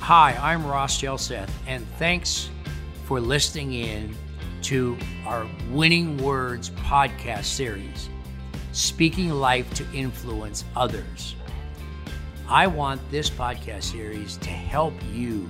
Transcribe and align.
Hi, 0.00 0.32
I'm 0.40 0.66
Ross 0.66 1.00
Jelseth, 1.00 1.50
and 1.68 1.86
thanks 1.98 2.50
for 3.04 3.20
listening 3.20 3.74
in 3.74 4.16
to 4.62 4.96
our 5.24 5.46
Winning 5.70 6.16
Words 6.16 6.70
podcast 6.70 7.44
series, 7.44 8.08
Speaking 8.72 9.30
Life 9.30 9.72
to 9.74 9.86
Influence 9.92 10.64
Others. 10.74 11.36
I 12.48 12.66
want 12.66 13.00
this 13.10 13.30
podcast 13.30 13.84
series 13.84 14.38
to 14.38 14.48
help 14.48 14.94
you 15.12 15.48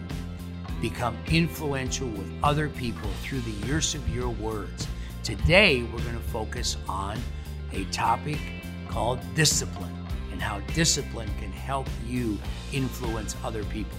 become 0.83 1.17
influential 1.29 2.09
with 2.09 2.31
other 2.43 2.69
people 2.69 3.09
through 3.23 3.41
the 3.41 3.67
use 3.69 3.95
of 3.95 4.07
your 4.15 4.31
words. 4.31 4.87
Today, 5.23 5.85
we're 5.85 6.03
going 6.03 6.17
to 6.17 6.29
focus 6.29 6.77
on 6.87 7.19
a 7.73 7.85
topic 7.87 8.39
called 8.89 9.21
discipline 9.35 9.97
and 10.33 10.43
how 10.43 10.61
discipline 10.75 11.31
can 11.39 11.53
help 11.53 11.89
you 12.07 12.37
influence 12.73 13.37
other 13.43 13.65
people. 13.65 13.97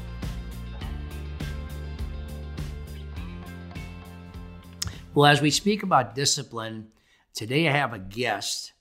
Well, 5.14 5.26
as 5.26 5.42
we 5.42 5.52
speak 5.52 5.84
about 5.84 6.16
discipline, 6.16 6.88
today 7.34 7.68
I 7.68 7.74
have 7.74 7.92
a 7.92 8.00
guest 8.00 8.72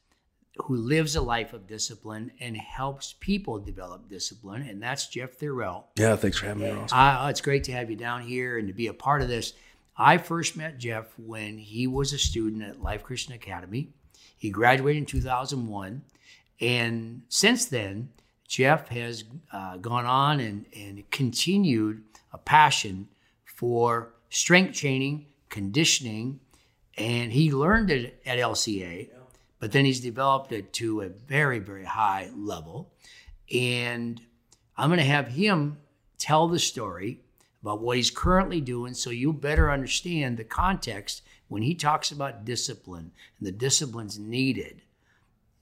who 0.66 0.76
lives 0.76 1.16
a 1.16 1.20
life 1.20 1.52
of 1.52 1.66
discipline 1.66 2.30
and 2.38 2.56
helps 2.56 3.16
people 3.18 3.58
develop 3.58 4.08
discipline, 4.08 4.62
and 4.62 4.80
that's 4.80 5.08
Jeff 5.08 5.38
Thurell. 5.38 5.86
Yeah, 5.96 6.14
thanks 6.14 6.38
for 6.38 6.46
having 6.46 6.62
me, 6.62 6.70
Ross. 6.70 6.92
Uh, 6.92 7.26
it's 7.30 7.40
great 7.40 7.64
to 7.64 7.72
have 7.72 7.90
you 7.90 7.96
down 7.96 8.22
here 8.22 8.58
and 8.58 8.68
to 8.68 8.74
be 8.74 8.86
a 8.86 8.92
part 8.92 9.22
of 9.22 9.28
this. 9.28 9.54
I 9.96 10.18
first 10.18 10.56
met 10.56 10.78
Jeff 10.78 11.06
when 11.18 11.58
he 11.58 11.88
was 11.88 12.12
a 12.12 12.18
student 12.18 12.62
at 12.62 12.80
Life 12.80 13.02
Christian 13.02 13.34
Academy. 13.34 13.88
He 14.36 14.50
graduated 14.50 15.00
in 15.00 15.06
2001, 15.06 16.02
and 16.60 17.22
since 17.28 17.64
then, 17.64 18.10
Jeff 18.46 18.88
has 18.88 19.24
uh, 19.52 19.78
gone 19.78 20.06
on 20.06 20.38
and, 20.38 20.64
and 20.76 21.10
continued 21.10 22.04
a 22.32 22.38
passion 22.38 23.08
for 23.44 24.12
strength 24.28 24.76
training, 24.76 25.26
conditioning, 25.50 26.40
and 26.96 27.32
he 27.32 27.52
learned 27.52 27.90
it 27.90 28.22
at 28.24 28.38
LCA 28.38 29.10
but 29.60 29.72
then 29.72 29.84
he's 29.84 30.00
developed 30.00 30.50
it 30.50 30.72
to 30.72 31.02
a 31.02 31.08
very, 31.08 31.58
very 31.58 31.84
high 31.84 32.30
level. 32.34 32.90
And 33.54 34.20
I'm 34.76 34.88
going 34.88 34.98
to 34.98 35.04
have 35.04 35.28
him 35.28 35.78
tell 36.18 36.48
the 36.48 36.58
story 36.58 37.20
about 37.62 37.82
what 37.82 37.98
he's 37.98 38.10
currently 38.10 38.60
doing 38.62 38.94
so 38.94 39.10
you 39.10 39.34
better 39.34 39.70
understand 39.70 40.38
the 40.38 40.44
context 40.44 41.22
when 41.48 41.62
he 41.62 41.74
talks 41.74 42.10
about 42.10 42.46
discipline 42.46 43.12
and 43.38 43.46
the 43.46 43.52
disciplines 43.52 44.18
needed. 44.18 44.80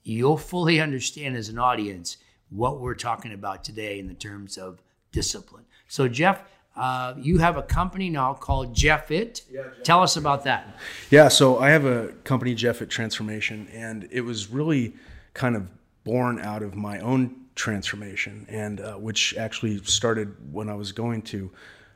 You'll 0.05 0.39
fully 0.39 0.81
understand 0.81 1.37
as 1.37 1.49
an 1.49 1.59
audience 1.59 2.19
what 2.51 2.81
we're 2.81 2.95
talking 2.95 3.33
about 3.33 3.65
today 3.65 3.99
in 3.99 4.07
the 4.07 4.15
terms 4.15 4.57
of 4.57 4.81
discipline. 5.11 5.65
So, 5.89 6.07
Jeff, 6.07 6.43
uh, 6.79 7.15
you 7.19 7.39
have 7.39 7.57
a 7.57 7.63
company 7.63 8.11
now 8.11 8.35
called 8.35 8.75
Jeffit. 8.75 9.43
Yeah, 9.51 9.63
Jeff. 9.63 9.83
Tell 9.83 10.03
us 10.03 10.17
about 10.17 10.45
that. 10.45 10.77
Yeah, 11.11 11.29
so 11.29 11.59
I 11.59 11.71
have 11.71 11.85
a 11.85 12.09
company, 12.25 12.55
Jeffit 12.55 12.89
Transformation, 12.89 13.69
and 13.73 14.09
it 14.11 14.21
was 14.21 14.49
really 14.49 14.95
kind 15.35 15.57
of 15.57 15.69
born 16.05 16.41
out 16.41 16.63
of 16.63 16.75
my 16.75 17.01
own 17.01 17.35
transformation, 17.55 18.47
and 18.49 18.81
uh, 18.81 18.95
which 18.95 19.37
actually 19.37 19.83
started 19.85 20.35
when 20.53 20.69
I 20.69 20.75
was 20.75 20.93
going 20.93 21.23
to 21.23 21.51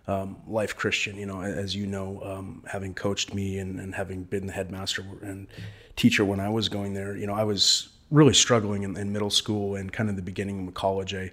um, 0.09 0.37
Life 0.47 0.77
Christian. 0.77 1.17
You 1.17 1.27
know, 1.27 1.41
as 1.41 1.75
you 1.75 1.87
know, 1.87 2.21
um, 2.25 2.65
having 2.67 2.95
coached 2.95 3.33
me 3.33 3.59
and, 3.59 3.79
and, 3.79 3.95
having 3.95 4.25
been 4.25 4.47
the 4.47 4.53
headmaster 4.53 5.05
and 5.23 5.47
teacher 5.97 6.25
when 6.25 6.41
I 6.41 6.49
was 6.49 6.69
going 6.69 6.95
there, 6.95 7.17
you 7.17 7.27
know, 7.27 7.35
I 7.35 7.45
was 7.45 7.89
really 8.11 8.35
struggling 8.35 8.83
in, 8.83 8.97
in 8.97 9.13
middle 9.13 9.31
school 9.31 9.77
and 9.77 9.93
kind 9.93 10.11
of 10.11 10.17
the 10.17 10.23
beginning 10.23 10.67
of 10.67 10.75
college. 10.75 11.15
I 11.15 11.31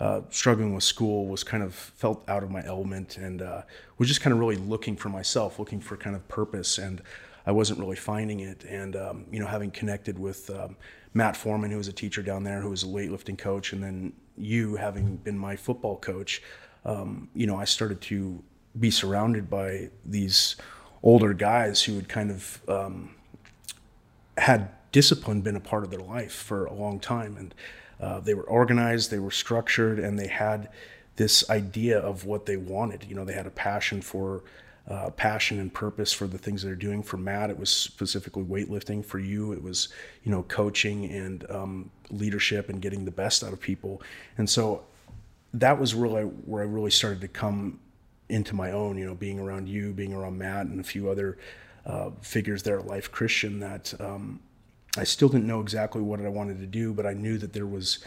uh, 0.00 0.22
struggling 0.30 0.74
with 0.74 0.82
school, 0.82 1.26
was 1.26 1.44
kind 1.44 1.62
of 1.62 1.74
felt 1.74 2.26
out 2.28 2.42
of 2.42 2.50
my 2.50 2.64
element, 2.64 3.18
and 3.18 3.42
uh, 3.42 3.62
was 3.98 4.08
just 4.08 4.22
kind 4.22 4.32
of 4.32 4.38
really 4.38 4.56
looking 4.56 4.96
for 4.96 5.10
myself, 5.10 5.58
looking 5.58 5.80
for 5.80 5.96
kind 5.96 6.16
of 6.16 6.26
purpose, 6.26 6.78
and 6.78 7.02
I 7.46 7.52
wasn't 7.52 7.80
really 7.80 7.96
finding 7.96 8.40
it. 8.40 8.64
And 8.64 8.96
um, 8.96 9.26
you 9.30 9.38
know, 9.38 9.46
having 9.46 9.70
connected 9.70 10.18
with 10.18 10.48
um, 10.50 10.76
Matt 11.12 11.36
Foreman, 11.36 11.70
who 11.70 11.76
was 11.76 11.88
a 11.88 11.92
teacher 11.92 12.22
down 12.22 12.44
there, 12.44 12.60
who 12.62 12.70
was 12.70 12.82
a 12.82 12.86
weightlifting 12.86 13.36
coach, 13.36 13.74
and 13.74 13.82
then 13.82 14.12
you 14.38 14.76
having 14.76 15.16
been 15.16 15.38
my 15.38 15.54
football 15.54 15.96
coach, 15.98 16.42
um, 16.86 17.28
you 17.34 17.46
know, 17.46 17.56
I 17.56 17.64
started 17.64 18.00
to 18.02 18.42
be 18.78 18.90
surrounded 18.90 19.50
by 19.50 19.90
these 20.06 20.56
older 21.02 21.34
guys 21.34 21.82
who 21.82 21.96
had 21.96 22.08
kind 22.08 22.30
of 22.30 22.60
um, 22.68 23.14
had 24.38 24.70
discipline 24.92 25.40
been 25.42 25.56
a 25.56 25.60
part 25.60 25.84
of 25.84 25.90
their 25.90 26.00
life 26.00 26.32
for 26.32 26.64
a 26.64 26.72
long 26.72 27.00
time, 27.00 27.36
and 27.36 27.54
uh, 28.00 28.20
they 28.20 28.34
were 28.34 28.44
organized, 28.44 29.10
they 29.10 29.18
were 29.18 29.30
structured, 29.30 29.98
and 29.98 30.18
they 30.18 30.28
had 30.28 30.68
this 31.16 31.48
idea 31.50 31.98
of 31.98 32.24
what 32.24 32.46
they 32.46 32.56
wanted. 32.56 33.04
You 33.04 33.14
know, 33.14 33.24
they 33.24 33.34
had 33.34 33.46
a 33.46 33.50
passion 33.50 34.00
for 34.00 34.42
uh, 34.88 35.10
passion 35.10 35.60
and 35.60 35.72
purpose 35.72 36.12
for 36.12 36.26
the 36.26 36.38
things 36.38 36.62
they're 36.62 36.74
doing. 36.74 37.02
For 37.02 37.16
Matt, 37.16 37.50
it 37.50 37.58
was 37.58 37.70
specifically 37.70 38.42
weightlifting. 38.42 39.04
For 39.04 39.18
you, 39.18 39.52
it 39.52 39.62
was 39.62 39.88
you 40.24 40.30
know 40.30 40.42
coaching 40.44 41.04
and 41.10 41.48
um, 41.50 41.90
leadership 42.10 42.68
and 42.68 42.80
getting 42.80 43.04
the 43.04 43.10
best 43.10 43.44
out 43.44 43.52
of 43.52 43.60
people. 43.60 44.02
And 44.38 44.48
so 44.48 44.82
that 45.54 45.78
was 45.78 45.94
really 45.94 46.22
where 46.22 46.62
I 46.62 46.66
really 46.66 46.90
started 46.90 47.20
to 47.20 47.28
come 47.28 47.80
into 48.28 48.54
my 48.54 48.72
own. 48.72 48.96
You 48.96 49.06
know, 49.06 49.14
being 49.14 49.38
around 49.38 49.68
you, 49.68 49.92
being 49.92 50.14
around 50.14 50.38
Matt, 50.38 50.66
and 50.66 50.80
a 50.80 50.84
few 50.84 51.10
other 51.10 51.38
uh, 51.84 52.10
figures 52.22 52.62
there 52.62 52.78
at 52.78 52.86
Life 52.86 53.12
Christian 53.12 53.60
that 53.60 53.92
um, 54.00 54.40
I 54.96 55.04
still 55.04 55.28
didn't 55.28 55.46
know 55.46 55.60
exactly 55.60 56.02
what 56.02 56.20
I 56.20 56.28
wanted 56.28 56.58
to 56.60 56.66
do, 56.66 56.92
but 56.92 57.06
I 57.06 57.12
knew 57.12 57.38
that 57.38 57.52
there 57.52 57.66
was 57.66 58.04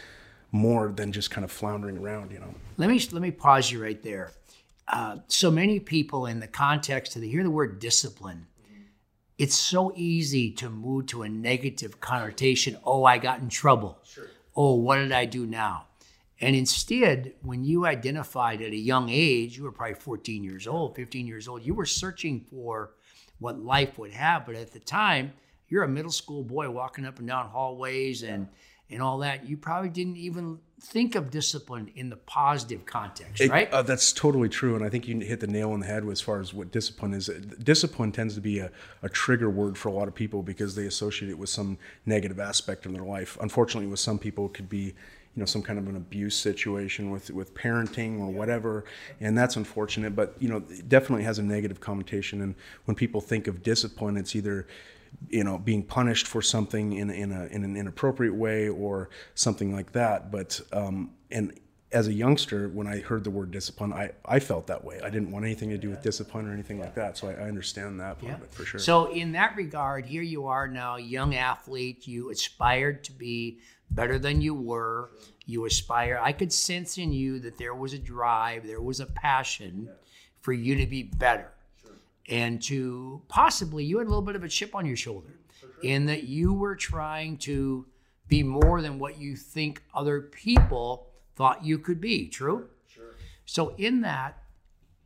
more 0.52 0.92
than 0.92 1.12
just 1.12 1.30
kind 1.30 1.44
of 1.44 1.50
floundering 1.50 1.98
around, 1.98 2.30
you 2.30 2.38
know. 2.38 2.54
Let 2.76 2.88
me 2.88 3.00
let 3.12 3.22
me 3.22 3.30
pause 3.30 3.70
you 3.70 3.82
right 3.82 4.00
there. 4.02 4.32
Uh, 4.86 5.18
so 5.28 5.50
many 5.50 5.80
people, 5.80 6.26
in 6.26 6.40
the 6.40 6.46
context 6.46 7.16
of 7.16 7.22
they 7.22 7.28
hear 7.28 7.42
the 7.42 7.50
word 7.50 7.78
discipline, 7.78 8.46
it's 9.38 9.54
so 9.56 9.92
easy 9.96 10.50
to 10.52 10.68
move 10.68 11.06
to 11.06 11.22
a 11.22 11.28
negative 11.28 12.00
connotation. 12.00 12.76
Oh, 12.84 13.04
I 13.04 13.18
got 13.18 13.40
in 13.40 13.48
trouble. 13.48 13.98
Sure. 14.04 14.26
Oh, 14.54 14.74
what 14.74 14.96
did 14.96 15.10
I 15.10 15.24
do 15.24 15.46
now? 15.46 15.86
And 16.40 16.54
instead, 16.54 17.32
when 17.42 17.64
you 17.64 17.86
identified 17.86 18.60
at 18.60 18.72
a 18.72 18.76
young 18.76 19.08
age, 19.08 19.56
you 19.56 19.64
were 19.64 19.72
probably 19.72 19.94
14 19.94 20.44
years 20.44 20.66
old, 20.66 20.94
15 20.94 21.26
years 21.26 21.48
old, 21.48 21.64
you 21.64 21.74
were 21.74 21.86
searching 21.86 22.44
for 22.50 22.92
what 23.38 23.58
life 23.58 23.98
would 23.98 24.12
have. 24.12 24.44
But 24.44 24.56
at 24.56 24.72
the 24.72 24.80
time, 24.80 25.32
you're 25.74 25.82
a 25.82 25.88
middle 25.88 26.12
school 26.12 26.44
boy 26.44 26.70
walking 26.70 27.04
up 27.04 27.18
and 27.18 27.26
down 27.26 27.48
hallways 27.48 28.22
and 28.22 28.46
and 28.90 29.02
all 29.02 29.18
that. 29.18 29.48
You 29.48 29.56
probably 29.56 29.88
didn't 29.88 30.18
even 30.18 30.60
think 30.80 31.16
of 31.16 31.32
discipline 31.32 31.90
in 31.96 32.10
the 32.10 32.16
positive 32.16 32.86
context, 32.86 33.40
it, 33.40 33.50
right? 33.50 33.68
Uh, 33.72 33.82
that's 33.82 34.12
totally 34.12 34.48
true, 34.48 34.76
and 34.76 34.84
I 34.84 34.88
think 34.88 35.08
you 35.08 35.18
hit 35.18 35.40
the 35.40 35.48
nail 35.48 35.72
on 35.72 35.80
the 35.80 35.86
head 35.86 36.06
as 36.08 36.20
far 36.20 36.38
as 36.38 36.54
what 36.54 36.70
discipline 36.70 37.12
is. 37.12 37.26
Discipline 37.60 38.12
tends 38.12 38.36
to 38.36 38.40
be 38.40 38.60
a, 38.60 38.70
a 39.02 39.08
trigger 39.08 39.50
word 39.50 39.76
for 39.76 39.88
a 39.88 39.92
lot 39.92 40.06
of 40.06 40.14
people 40.14 40.44
because 40.44 40.76
they 40.76 40.86
associate 40.86 41.28
it 41.28 41.38
with 41.38 41.48
some 41.48 41.76
negative 42.06 42.38
aspect 42.38 42.86
of 42.86 42.92
their 42.92 43.02
life. 43.02 43.36
Unfortunately, 43.40 43.90
with 43.90 44.00
some 44.00 44.18
people, 44.18 44.46
it 44.46 44.54
could 44.54 44.68
be 44.68 44.94
you 45.34 45.40
know 45.40 45.46
some 45.46 45.62
kind 45.62 45.78
of 45.78 45.88
an 45.88 45.96
abuse 45.96 46.36
situation 46.36 47.10
with 47.10 47.30
with 47.30 47.54
parenting 47.54 48.20
or 48.20 48.30
whatever 48.30 48.84
and 49.20 49.36
that's 49.36 49.56
unfortunate 49.56 50.14
but 50.14 50.36
you 50.38 50.48
know 50.48 50.62
it 50.70 50.88
definitely 50.88 51.24
has 51.24 51.38
a 51.38 51.42
negative 51.42 51.80
connotation 51.80 52.40
and 52.40 52.54
when 52.84 52.94
people 52.94 53.20
think 53.20 53.46
of 53.48 53.62
discipline 53.62 54.16
it's 54.16 54.36
either 54.36 54.66
you 55.28 55.44
know 55.44 55.58
being 55.58 55.82
punished 55.82 56.26
for 56.26 56.42
something 56.42 56.92
in 56.92 57.10
in, 57.10 57.32
a, 57.32 57.46
in 57.46 57.64
an 57.64 57.76
inappropriate 57.76 58.34
way 58.34 58.68
or 58.68 59.10
something 59.34 59.74
like 59.74 59.92
that. 59.92 60.30
But 60.30 60.60
um, 60.72 61.10
and 61.30 61.58
as 61.92 62.08
a 62.08 62.12
youngster 62.12 62.68
when 62.68 62.88
i 62.88 62.98
heard 62.98 63.22
the 63.22 63.30
word 63.30 63.52
discipline 63.52 63.92
i, 63.92 64.10
I 64.24 64.40
felt 64.40 64.66
that 64.66 64.84
way. 64.84 65.00
I 65.00 65.10
didn't 65.10 65.30
want 65.30 65.44
anything 65.44 65.70
to 65.70 65.78
do 65.78 65.90
with 65.90 66.02
discipline 66.02 66.48
or 66.48 66.52
anything 66.52 66.80
like 66.80 66.94
that. 66.96 67.16
So 67.16 67.28
i, 67.28 67.32
I 67.32 67.48
understand 67.48 68.00
that 68.00 68.18
part 68.18 68.32
yeah. 68.32 68.34
of 68.34 68.42
it 68.42 68.52
for 68.52 68.64
sure. 68.64 68.80
So 68.80 69.12
in 69.12 69.32
that 69.32 69.54
regard 69.54 70.04
here 70.04 70.22
you 70.22 70.46
are 70.46 70.66
now 70.66 70.96
young 70.96 71.36
athlete. 71.36 72.06
You 72.06 72.30
aspired 72.30 73.04
to 73.04 73.12
be 73.12 73.60
better 73.90 74.18
than 74.18 74.40
you 74.40 74.54
were. 74.54 75.10
You 75.46 75.66
aspire. 75.66 76.18
I 76.20 76.32
could 76.32 76.52
sense 76.52 76.98
in 76.98 77.12
you 77.12 77.38
that 77.40 77.58
there 77.58 77.74
was 77.74 77.92
a 77.92 77.98
drive 77.98 78.66
there 78.66 78.82
was 78.82 78.98
a 78.98 79.06
passion 79.06 79.88
for 80.40 80.52
you 80.52 80.74
to 80.76 80.86
be 80.86 81.04
better 81.04 81.52
and 82.28 82.62
to 82.62 83.22
possibly 83.28 83.84
you 83.84 83.98
had 83.98 84.06
a 84.06 84.10
little 84.10 84.22
bit 84.22 84.36
of 84.36 84.44
a 84.44 84.48
chip 84.48 84.74
on 84.74 84.86
your 84.86 84.96
shoulder 84.96 85.38
in 85.82 86.06
that 86.06 86.24
you 86.24 86.52
were 86.52 86.74
trying 86.74 87.36
to 87.36 87.86
be 88.28 88.42
more 88.42 88.80
than 88.80 88.98
what 88.98 89.18
you 89.18 89.36
think 89.36 89.82
other 89.94 90.20
people 90.20 91.08
thought 91.36 91.64
you 91.64 91.78
could 91.78 92.00
be 92.00 92.28
true? 92.28 92.68
Sure. 92.86 93.14
so 93.44 93.74
in 93.76 94.00
that 94.02 94.42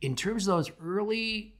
in 0.00 0.14
terms 0.14 0.46
of 0.46 0.56
those 0.56 0.70
early 0.82 1.54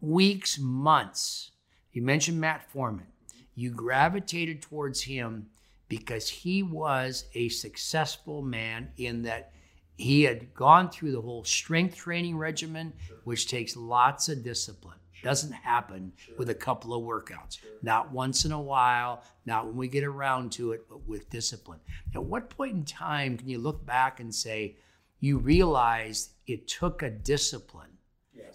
weeks 0.00 0.58
months 0.58 1.50
you 1.92 2.02
mentioned 2.02 2.40
matt 2.40 2.70
foreman 2.70 3.06
you 3.54 3.70
gravitated 3.70 4.62
towards 4.62 5.02
him 5.02 5.46
because 5.88 6.28
he 6.28 6.62
was 6.62 7.26
a 7.34 7.48
successful 7.48 8.42
man 8.42 8.90
in 8.96 9.22
that 9.22 9.52
he 9.96 10.22
had 10.22 10.54
gone 10.54 10.90
through 10.90 11.12
the 11.12 11.20
whole 11.20 11.44
strength 11.44 11.96
training 11.96 12.36
regimen, 12.36 12.92
sure. 13.06 13.16
which 13.24 13.48
takes 13.48 13.76
lots 13.76 14.28
of 14.28 14.42
discipline. 14.42 14.98
Sure. 15.12 15.30
Doesn't 15.30 15.52
happen 15.52 16.12
sure. 16.16 16.34
with 16.36 16.50
a 16.50 16.54
couple 16.54 16.94
of 16.94 17.02
workouts. 17.02 17.58
Not 17.82 18.12
once 18.12 18.44
in 18.44 18.52
a 18.52 18.60
while, 18.60 19.22
not 19.46 19.66
when 19.66 19.76
we 19.76 19.88
get 19.88 20.04
around 20.04 20.52
to 20.52 20.72
it, 20.72 20.86
but 20.88 21.06
with 21.06 21.30
discipline. 21.30 21.80
At 22.14 22.24
what 22.24 22.50
point 22.50 22.74
in 22.74 22.84
time 22.84 23.38
can 23.38 23.48
you 23.48 23.58
look 23.58 23.86
back 23.86 24.20
and 24.20 24.34
say, 24.34 24.76
you 25.20 25.38
realized 25.38 26.32
it 26.46 26.66
took 26.68 27.02
a 27.02 27.10
discipline 27.10 27.90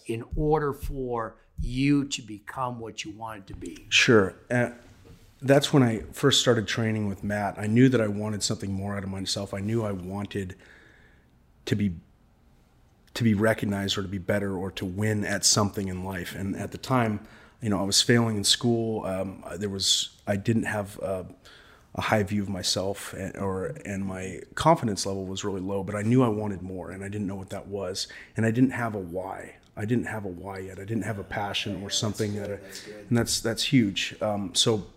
in 0.06 0.25
order 0.36 0.74
for 0.74 1.38
you 1.62 2.06
to 2.06 2.21
become 2.21 2.80
what 2.80 3.03
you 3.03 3.12
wanted 3.12 3.47
to 3.47 3.53
be. 3.53 3.86
Sure. 3.89 4.36
Uh, 4.50 4.71
that's 5.41 5.71
when 5.71 5.83
I 5.83 6.03
first 6.12 6.41
started 6.41 6.68
training 6.68 7.07
with 7.07 7.24
Matt. 7.24 7.57
I 7.57 7.68
knew 7.68 7.89
that 7.89 8.01
I 8.01 8.07
wanted 8.07 8.44
something 8.44 8.71
more 8.71 8.97
out 8.97 9.03
of 9.03 9.09
myself. 9.09 9.53
I 9.53 9.59
knew 9.59 9.83
I 9.83 9.91
wanted 9.91 10.56
to 11.69 11.75
be 11.75 11.92
to 13.13 13.24
be 13.24 13.33
recognized 13.33 13.98
or 13.98 14.01
to 14.01 14.07
be 14.07 14.18
better 14.18 14.56
or 14.56 14.71
to 14.71 14.86
win 14.86 15.25
at 15.25 15.44
something 15.45 15.88
in 15.88 16.04
life. 16.04 16.36
And 16.36 16.56
at 16.56 16.71
the 16.71 16.77
time, 16.77 17.19
you 17.62 17.69
know, 17.69 17.80
I 17.80 17.83
was 17.83 18.01
failing 18.01 18.38
in 18.38 18.44
school. 18.44 19.06
Um, 19.06 19.44
there 19.57 19.69
was 19.69 20.10
I 20.27 20.36
didn't 20.36 20.63
have 20.63 21.00
uh, 21.00 21.24
a 21.95 22.01
high 22.01 22.24
view 22.24 22.42
of 22.42 22.50
myself, 22.50 23.13
and, 23.13 23.36
or 23.38 23.75
and 23.86 24.04
my 24.06 24.42
confidence 24.56 25.06
level 25.06 25.25
was 25.25 25.44
really 25.44 25.62
low. 25.62 25.83
But 25.83 25.95
I 25.95 26.01
knew 26.01 26.24
I 26.24 26.27
wanted 26.30 26.62
more, 26.62 26.92
and 26.92 27.04
I 27.04 27.07
didn't 27.07 27.27
know 27.27 27.36
what 27.36 27.50
that 27.50 27.68
was, 27.68 28.07
and 28.36 28.45
I 28.45 28.51
didn't 28.51 28.72
have 28.72 28.95
a 28.95 29.00
why. 29.00 29.56
I 29.77 29.86
didn't 29.86 30.06
have 30.06 30.25
a 30.25 30.30
why 30.30 30.60
yet. 30.60 30.77
I 30.80 30.86
didn't 30.86 31.04
have 31.04 31.19
a 31.19 31.24
passion 31.24 31.81
or 31.83 31.89
something 31.89 32.36
that, 32.36 32.50
I, 32.50 32.60
and 33.10 33.18
that's 33.18 33.42
that's 33.42 33.63
huge. 33.63 34.15
Um, 34.22 34.56
so 34.56 34.88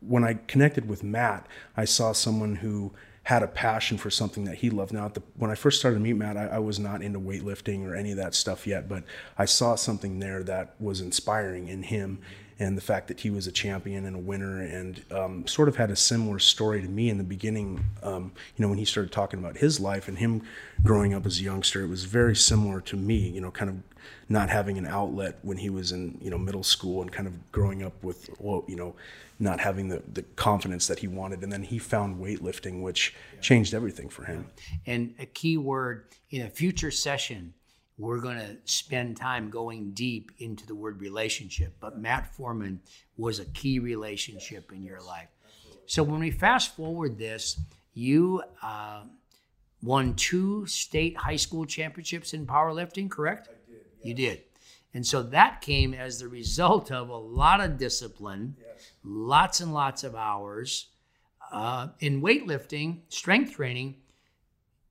when 0.00 0.24
I 0.24 0.34
connected 0.46 0.88
with 0.88 1.02
Matt, 1.02 1.46
I 1.76 1.84
saw 1.86 2.12
someone 2.12 2.56
who 2.56 2.92
had 3.28 3.42
a 3.42 3.46
passion 3.46 3.98
for 3.98 4.08
something 4.08 4.44
that 4.44 4.54
he 4.54 4.70
loved. 4.70 4.90
Now, 4.90 5.08
the, 5.08 5.22
when 5.36 5.50
I 5.50 5.54
first 5.54 5.78
started 5.78 5.98
to 5.98 6.02
meet 6.02 6.14
Matt, 6.14 6.38
I, 6.38 6.46
I, 6.46 6.58
was 6.60 6.78
not 6.78 7.02
into 7.02 7.20
weightlifting 7.20 7.86
or 7.86 7.94
any 7.94 8.10
of 8.10 8.16
that 8.16 8.34
stuff 8.34 8.66
yet, 8.66 8.88
but 8.88 9.04
I 9.36 9.44
saw 9.44 9.74
something 9.74 10.18
there 10.18 10.42
that 10.44 10.74
was 10.80 11.02
inspiring 11.02 11.68
in 11.68 11.82
him. 11.82 12.20
And 12.58 12.76
the 12.76 12.82
fact 12.82 13.08
that 13.08 13.20
he 13.20 13.30
was 13.30 13.46
a 13.46 13.52
champion 13.52 14.04
and 14.04 14.16
a 14.16 14.18
winner, 14.18 14.60
and 14.60 15.02
um, 15.12 15.46
sort 15.46 15.68
of 15.68 15.76
had 15.76 15.90
a 15.90 15.96
similar 15.96 16.38
story 16.38 16.82
to 16.82 16.88
me 16.88 17.08
in 17.08 17.18
the 17.18 17.24
beginning. 17.24 17.84
Um, 18.02 18.32
you 18.56 18.62
know, 18.62 18.68
when 18.68 18.78
he 18.78 18.84
started 18.84 19.12
talking 19.12 19.38
about 19.38 19.58
his 19.58 19.78
life 19.78 20.08
and 20.08 20.18
him 20.18 20.42
growing 20.82 21.14
up 21.14 21.24
as 21.24 21.38
a 21.38 21.42
youngster, 21.42 21.82
it 21.82 21.88
was 21.88 22.04
very 22.04 22.34
similar 22.34 22.80
to 22.82 22.96
me. 22.96 23.28
You 23.28 23.40
know, 23.40 23.50
kind 23.50 23.70
of 23.70 23.76
not 24.28 24.50
having 24.50 24.76
an 24.76 24.86
outlet 24.86 25.38
when 25.42 25.58
he 25.58 25.70
was 25.70 25.92
in 25.92 26.18
you 26.20 26.30
know 26.30 26.38
middle 26.38 26.64
school 26.64 27.00
and 27.00 27.12
kind 27.12 27.28
of 27.28 27.52
growing 27.52 27.82
up 27.82 28.02
with 28.02 28.28
well, 28.40 28.64
you 28.66 28.76
know 28.76 28.94
not 29.40 29.60
having 29.60 29.88
the, 29.88 30.02
the 30.12 30.22
confidence 30.22 30.86
that 30.88 30.98
he 30.98 31.08
wanted. 31.08 31.42
And 31.42 31.52
then 31.52 31.62
he 31.62 31.78
found 31.78 32.20
weightlifting, 32.20 32.82
which 32.82 33.14
changed 33.40 33.72
everything 33.74 34.08
for 34.08 34.24
him. 34.24 34.46
And 34.86 35.14
a 35.18 35.26
key 35.26 35.56
word 35.56 36.06
in 36.30 36.42
a 36.42 36.50
future 36.50 36.90
session, 36.90 37.54
we're 37.98 38.20
going 38.20 38.38
to 38.38 38.56
spend 38.64 39.16
time 39.16 39.50
going 39.50 39.90
deep 39.90 40.30
into 40.38 40.64
the 40.66 40.74
word 40.74 41.00
relationship. 41.00 41.74
But 41.80 41.98
Matt 41.98 42.32
Foreman 42.34 42.80
was 43.16 43.40
a 43.40 43.44
key 43.46 43.80
relationship 43.80 44.72
in 44.72 44.82
your 44.82 45.00
life. 45.00 45.28
So 45.86 46.02
when 46.02 46.20
we 46.20 46.30
fast 46.30 46.76
forward 46.76 47.18
this, 47.18 47.58
you 47.94 48.42
uh, 48.62 49.02
won 49.82 50.14
two 50.14 50.64
state 50.66 51.16
high 51.16 51.36
school 51.36 51.64
championships 51.64 52.34
in 52.34 52.46
powerlifting, 52.46 53.10
correct? 53.10 53.48
I 53.48 53.70
did. 53.70 53.80
Yes. 53.96 54.06
You 54.06 54.14
did. 54.14 54.42
And 54.94 55.06
so 55.06 55.22
that 55.22 55.60
came 55.60 55.92
as 55.92 56.18
the 56.18 56.28
result 56.28 56.90
of 56.92 57.08
a 57.08 57.16
lot 57.16 57.60
of 57.60 57.78
discipline, 57.78 58.56
yes. 58.60 58.92
lots 59.02 59.60
and 59.60 59.74
lots 59.74 60.04
of 60.04 60.14
hours. 60.14 60.88
Uh, 61.50 61.88
in 62.00 62.22
weightlifting, 62.22 63.00
strength 63.08 63.54
training 63.54 63.96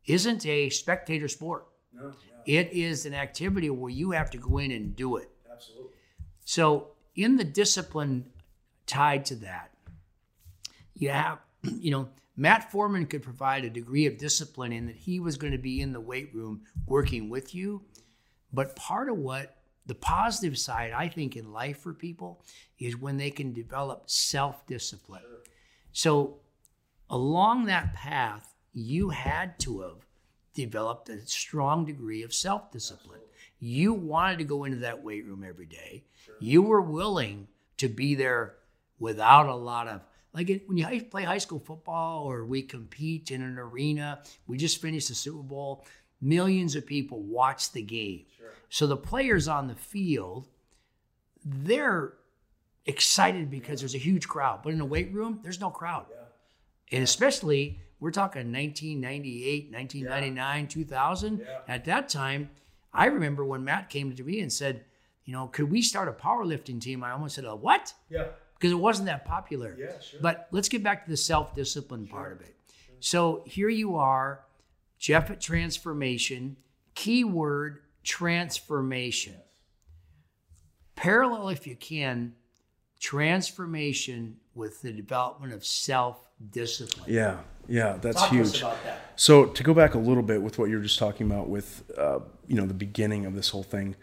isn't 0.06 0.45
a 0.45 0.69
spectator 0.69 1.27
sport. 1.27 1.68
No. 1.94 2.13
It 2.48 2.72
is 2.72 3.06
an 3.06 3.14
activity 3.14 3.70
where 3.70 3.92
you 3.92 4.12
have 4.12 4.30
to 4.32 4.38
go 4.38 4.58
in 4.58 4.72
and 4.72 4.96
do 4.96 5.18
it. 5.18 5.30
Absolutely. 5.52 5.92
So, 6.46 6.92
in 7.14 7.36
the 7.36 7.44
discipline 7.44 8.32
tied 8.86 9.26
to 9.26 9.36
that, 9.36 9.72
you 10.96 11.10
have, 11.10 11.40
you 11.64 11.92
know, 11.92 12.08
Matt 12.38 12.72
Foreman 12.72 13.06
could 13.06 13.22
provide 13.22 13.66
a 13.66 13.70
degree 13.70 14.06
of 14.06 14.18
discipline 14.18 14.72
in 14.72 14.86
that 14.86 14.96
he 14.96 15.20
was 15.20 15.36
going 15.36 15.52
to 15.52 15.60
be 15.60 15.82
in 15.82 15.92
the 15.92 16.00
weight 16.00 16.34
room 16.34 16.62
working 16.86 17.30
with 17.30 17.54
you. 17.54 17.82
But 18.54 18.78
part 18.78 19.10
of 19.10 19.18
what 19.18 19.58
the 19.86 19.96
positive 19.96 20.58
side, 20.58 20.94
I 20.94 21.10
think, 21.10 21.36
in 21.36 21.52
life 21.52 21.80
for 21.80 21.94
people 21.94 22.46
is 22.80 22.96
when 22.96 23.18
they 23.18 23.30
can 23.30 23.52
develop 23.52 24.10
self 24.10 24.66
discipline. 24.68 25.22
Sure. 25.22 25.44
So, 25.92 26.38
along 27.10 27.66
that 27.66 27.94
path, 27.94 28.54
you 28.72 29.10
had 29.10 29.60
to 29.60 29.82
have 29.82 30.06
developed 30.65 31.09
a 31.09 31.25
strong 31.25 31.86
degree 31.86 32.24
of 32.24 32.33
self 32.33 32.71
discipline. 32.71 33.21
You 33.59 33.94
wanted 33.94 34.38
to 34.39 34.44
go 34.44 34.65
into 34.65 34.77
that 34.77 35.04
weight 35.04 35.25
room 35.25 35.44
every 35.48 35.65
day. 35.65 36.04
Sure. 36.25 36.36
You 36.39 36.62
were 36.62 36.81
willing 36.81 37.48
to 37.77 37.88
be 37.88 38.15
there 38.15 38.56
without 39.00 39.48
a 39.48 39.56
lot 39.56 39.88
of 39.88 40.01
like 40.33 40.50
it, 40.50 40.68
when 40.68 40.77
you 40.77 41.04
play 41.06 41.24
high 41.24 41.38
school 41.39 41.59
football 41.59 42.25
or 42.25 42.45
we 42.45 42.62
compete 42.62 43.31
in 43.31 43.42
an 43.42 43.57
arena. 43.57 44.21
We 44.45 44.57
just 44.57 44.81
finished 44.81 45.07
the 45.07 45.15
Super 45.15 45.42
Bowl. 45.42 45.86
Millions 46.21 46.75
of 46.75 46.86
people 46.86 47.21
watch 47.21 47.71
the 47.71 47.81
game. 47.81 48.25
Sure. 48.38 48.48
So 48.69 48.86
the 48.88 48.98
players 48.98 49.48
on 49.48 49.68
the 49.68 49.75
field, 49.75 50.48
they're 51.44 52.13
excited 52.86 53.50
because 53.50 53.80
there's 53.80 53.95
a 53.95 54.00
huge 54.00 54.27
crowd. 54.27 54.62
But 54.63 54.74
in 54.74 54.81
a 54.81 54.86
weight 54.86 55.12
room, 55.13 55.39
there's 55.44 55.59
no 55.59 55.69
crowd. 55.69 56.06
Yeah. 56.09 56.18
And 56.92 57.04
especially, 57.04 57.80
we're 58.00 58.12
talking 58.12 58.52
1998, 58.52 59.72
1999, 59.72 60.62
yeah. 60.62 60.68
2000. 60.68 61.40
Yeah. 61.40 61.46
At 61.68 61.86
that 61.86 62.10
time, 62.10 62.50
I 62.94 63.06
remember 63.08 63.44
when 63.44 63.64
Matt 63.64 63.90
came 63.90 64.16
to 64.16 64.24
me 64.24 64.40
and 64.40 64.52
said, 64.52 64.86
you 65.26 65.34
know, 65.34 65.48
could 65.48 65.70
we 65.70 65.82
start 65.82 66.08
a 66.08 66.14
powerlifting 66.14 66.80
team? 66.80 67.04
I 67.04 67.12
almost 67.12 67.36
said, 67.36 67.46
a 67.46 67.56
what? 67.56 67.94
Yeah. 68.10 68.28
Because 68.56 68.72
it 68.72 68.76
wasn't 68.76 69.08
that 69.08 69.26
popular. 69.26 69.76
Yeah, 69.78 70.00
sure. 70.00 70.20
But 70.22 70.48
let's 70.52 70.70
get 70.70 70.84
back 70.84 71.06
to 71.06 71.12
the 71.12 71.18
self 71.18 71.54
discipline 71.54 72.08
sure. 72.08 72.16
part 72.16 72.32
of 72.34 72.42
it. 72.42 72.56
Sure. 72.70 72.96
So 73.00 73.44
here 73.46 73.70
you 73.70 73.98
are, 73.98 74.46
Jeff 74.98 75.30
at 75.30 75.42
Transformation, 75.42 76.58
keyword 76.96 77.82
transformation. 78.04 79.36
Parallel, 80.96 81.50
if 81.50 81.68
you 81.68 81.76
can, 81.76 82.34
transformation 83.00 84.38
with 84.56 84.82
the 84.82 84.92
development 84.92 85.54
of 85.54 85.66
self 85.66 86.18
discipline. 86.52 87.06
Yeah, 87.08 87.40
yeah, 87.68 87.98
that's 88.02 88.22
Talk 88.22 88.32
huge. 88.32 88.62
That. 88.62 89.14
So 89.16 89.46
to 89.46 89.64
go 89.64 89.74
back 89.74 89.94
a 89.94 90.00
little 90.00 90.24
bit 90.24 90.42
with 90.42 90.58
what 90.58 90.70
you 90.70 90.78
were 90.78 90.84
just 90.84 91.00
talking 91.00 91.28
about 91.28 91.50
with, 91.50 91.84
uh, 91.98 92.20
you 92.48 92.56
know, 92.56 92.66
the 92.66 92.74
beginning 92.74 93.26
of 93.26 93.36
this 93.36 93.50
whole 93.50 93.64
thing. 93.64 93.96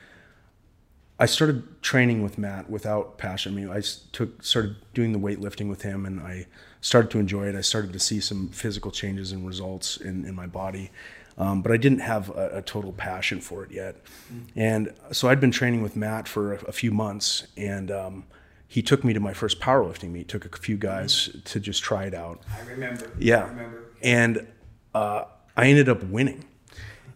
I 1.17 1.27
started 1.27 1.81
training 1.81 2.25
with 2.25 2.39
Matt 2.39 2.69
without 2.69 3.19
passion. 3.19 3.53
I 3.53 3.55
mean, 3.55 3.71
I 3.71 3.83
took 4.11 4.43
started 4.43 4.77
doing 4.95 5.13
the 5.13 5.19
weightlifting 5.19 5.69
with 5.69 5.83
him, 5.83 6.07
and 6.07 6.21
I 6.21 6.47
started 6.81 7.11
to 7.13 7.21
enjoy 7.21 7.47
it. 7.47 7.55
I 7.55 7.61
started 7.61 7.93
to 7.93 8.01
see 8.01 8.21
some 8.21 8.49
physical 8.49 8.91
changes 8.91 9.31
and 9.31 9.47
results 9.47 9.97
in, 9.97 10.25
in 10.25 10.35
my 10.35 10.49
body, 10.49 10.91
um, 11.39 11.63
but 11.63 11.71
I 11.71 11.77
didn't 11.77 12.01
have 12.01 12.31
a, 12.31 12.59
a, 12.59 12.63
total 12.63 12.93
passion 12.93 13.41
for 13.41 13.65
it 13.65 13.71
yet. 13.71 14.05
Mm-hmm. 14.05 14.61
And 14.61 14.95
so 15.13 15.29
I'd 15.29 15.41
been 15.41 15.53
training 15.53 15.83
with 15.83 15.95
Matt 15.97 16.27
for 16.27 16.55
a, 16.55 16.65
a 16.65 16.73
few 16.73 16.91
months, 16.91 17.47
and 17.57 17.91
um, 17.93 18.25
he 18.67 18.83
took 18.83 19.05
me 19.05 19.13
to 19.13 19.21
my 19.21 19.33
first 19.33 19.61
powerlifting 19.61 20.11
meet. 20.11 20.29
Took 20.29 20.45
a 20.45 20.59
few 20.59 20.77
guys 20.77 21.29
mm-hmm. 21.29 21.41
to 21.41 21.61
just 21.61 21.83
try 21.83 22.05
it 22.05 22.15
out. 22.15 22.43
I 22.57 22.69
remember. 22.71 23.11
Yeah, 23.19 23.45
I 23.45 23.49
remember. 23.49 23.85
and 24.03 24.47
uh, 24.95 25.25
I 25.57 25.67
ended 25.67 25.89
up 25.89 26.03
winning. 26.05 26.45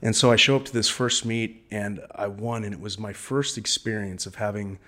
And 0.01 0.15
so 0.15 0.31
I 0.31 0.37
show 0.37 0.55
up 0.55 0.65
to 0.67 0.73
this 0.73 0.89
first 0.89 1.25
meet 1.25 1.65
and 1.73 2.01
I 2.15 2.29
won, 2.29 2.63
and 2.63 2.73
it 2.73 2.81
was 2.81 2.99
my 2.99 3.13
first 3.13 3.59
experience 3.59 4.27
of 4.27 4.37
having 4.37 4.79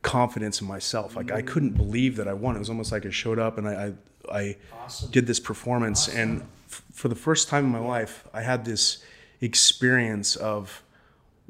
confidence 0.00 0.60
in 0.60 0.66
myself. 0.66 1.16
Like 1.16 1.30
I 1.30 1.42
couldn't 1.42 1.72
believe 1.76 2.16
that 2.16 2.26
I 2.26 2.32
won. 2.32 2.56
It 2.56 2.60
was 2.60 2.70
almost 2.70 2.92
like 2.92 3.04
I 3.04 3.10
showed 3.10 3.38
up 3.38 3.58
and 3.58 3.68
I 3.68 3.92
I, 4.30 4.38
I 4.38 4.56
awesome. 4.84 5.10
did 5.10 5.26
this 5.26 5.40
performance, 5.40 6.08
awesome. 6.08 6.20
and 6.20 6.42
for 6.92 7.08
the 7.08 7.14
first 7.14 7.48
time 7.48 7.64
in 7.64 7.70
my 7.70 7.78
life, 7.78 8.24
I 8.32 8.42
had 8.42 8.64
this 8.64 8.98
experience 9.40 10.36
of, 10.36 10.82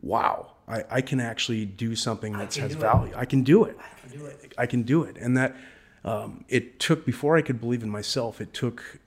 wow, 0.00 0.52
I, 0.68 0.84
I 0.90 1.00
can 1.00 1.20
actually 1.20 1.64
do 1.64 1.94
something 1.94 2.32
that 2.34 2.54
has 2.56 2.74
value. 2.74 3.12
I 3.16 3.24
can 3.24 3.42
do 3.42 3.64
it. 3.64 3.76
I 3.78 4.08
can 4.08 4.18
do 4.18 4.26
it. 4.26 4.54
I 4.58 4.66
can 4.66 4.82
do 4.82 5.02
it. 5.04 5.16
And 5.16 5.36
that 5.36 5.56
um, 6.04 6.44
it 6.48 6.78
took, 6.80 7.04
before 7.04 7.36
I 7.36 7.42
could 7.42 7.60
believe 7.60 7.82
in 7.82 7.90
myself, 7.90 8.40
it 8.40 8.52
took 8.52 9.00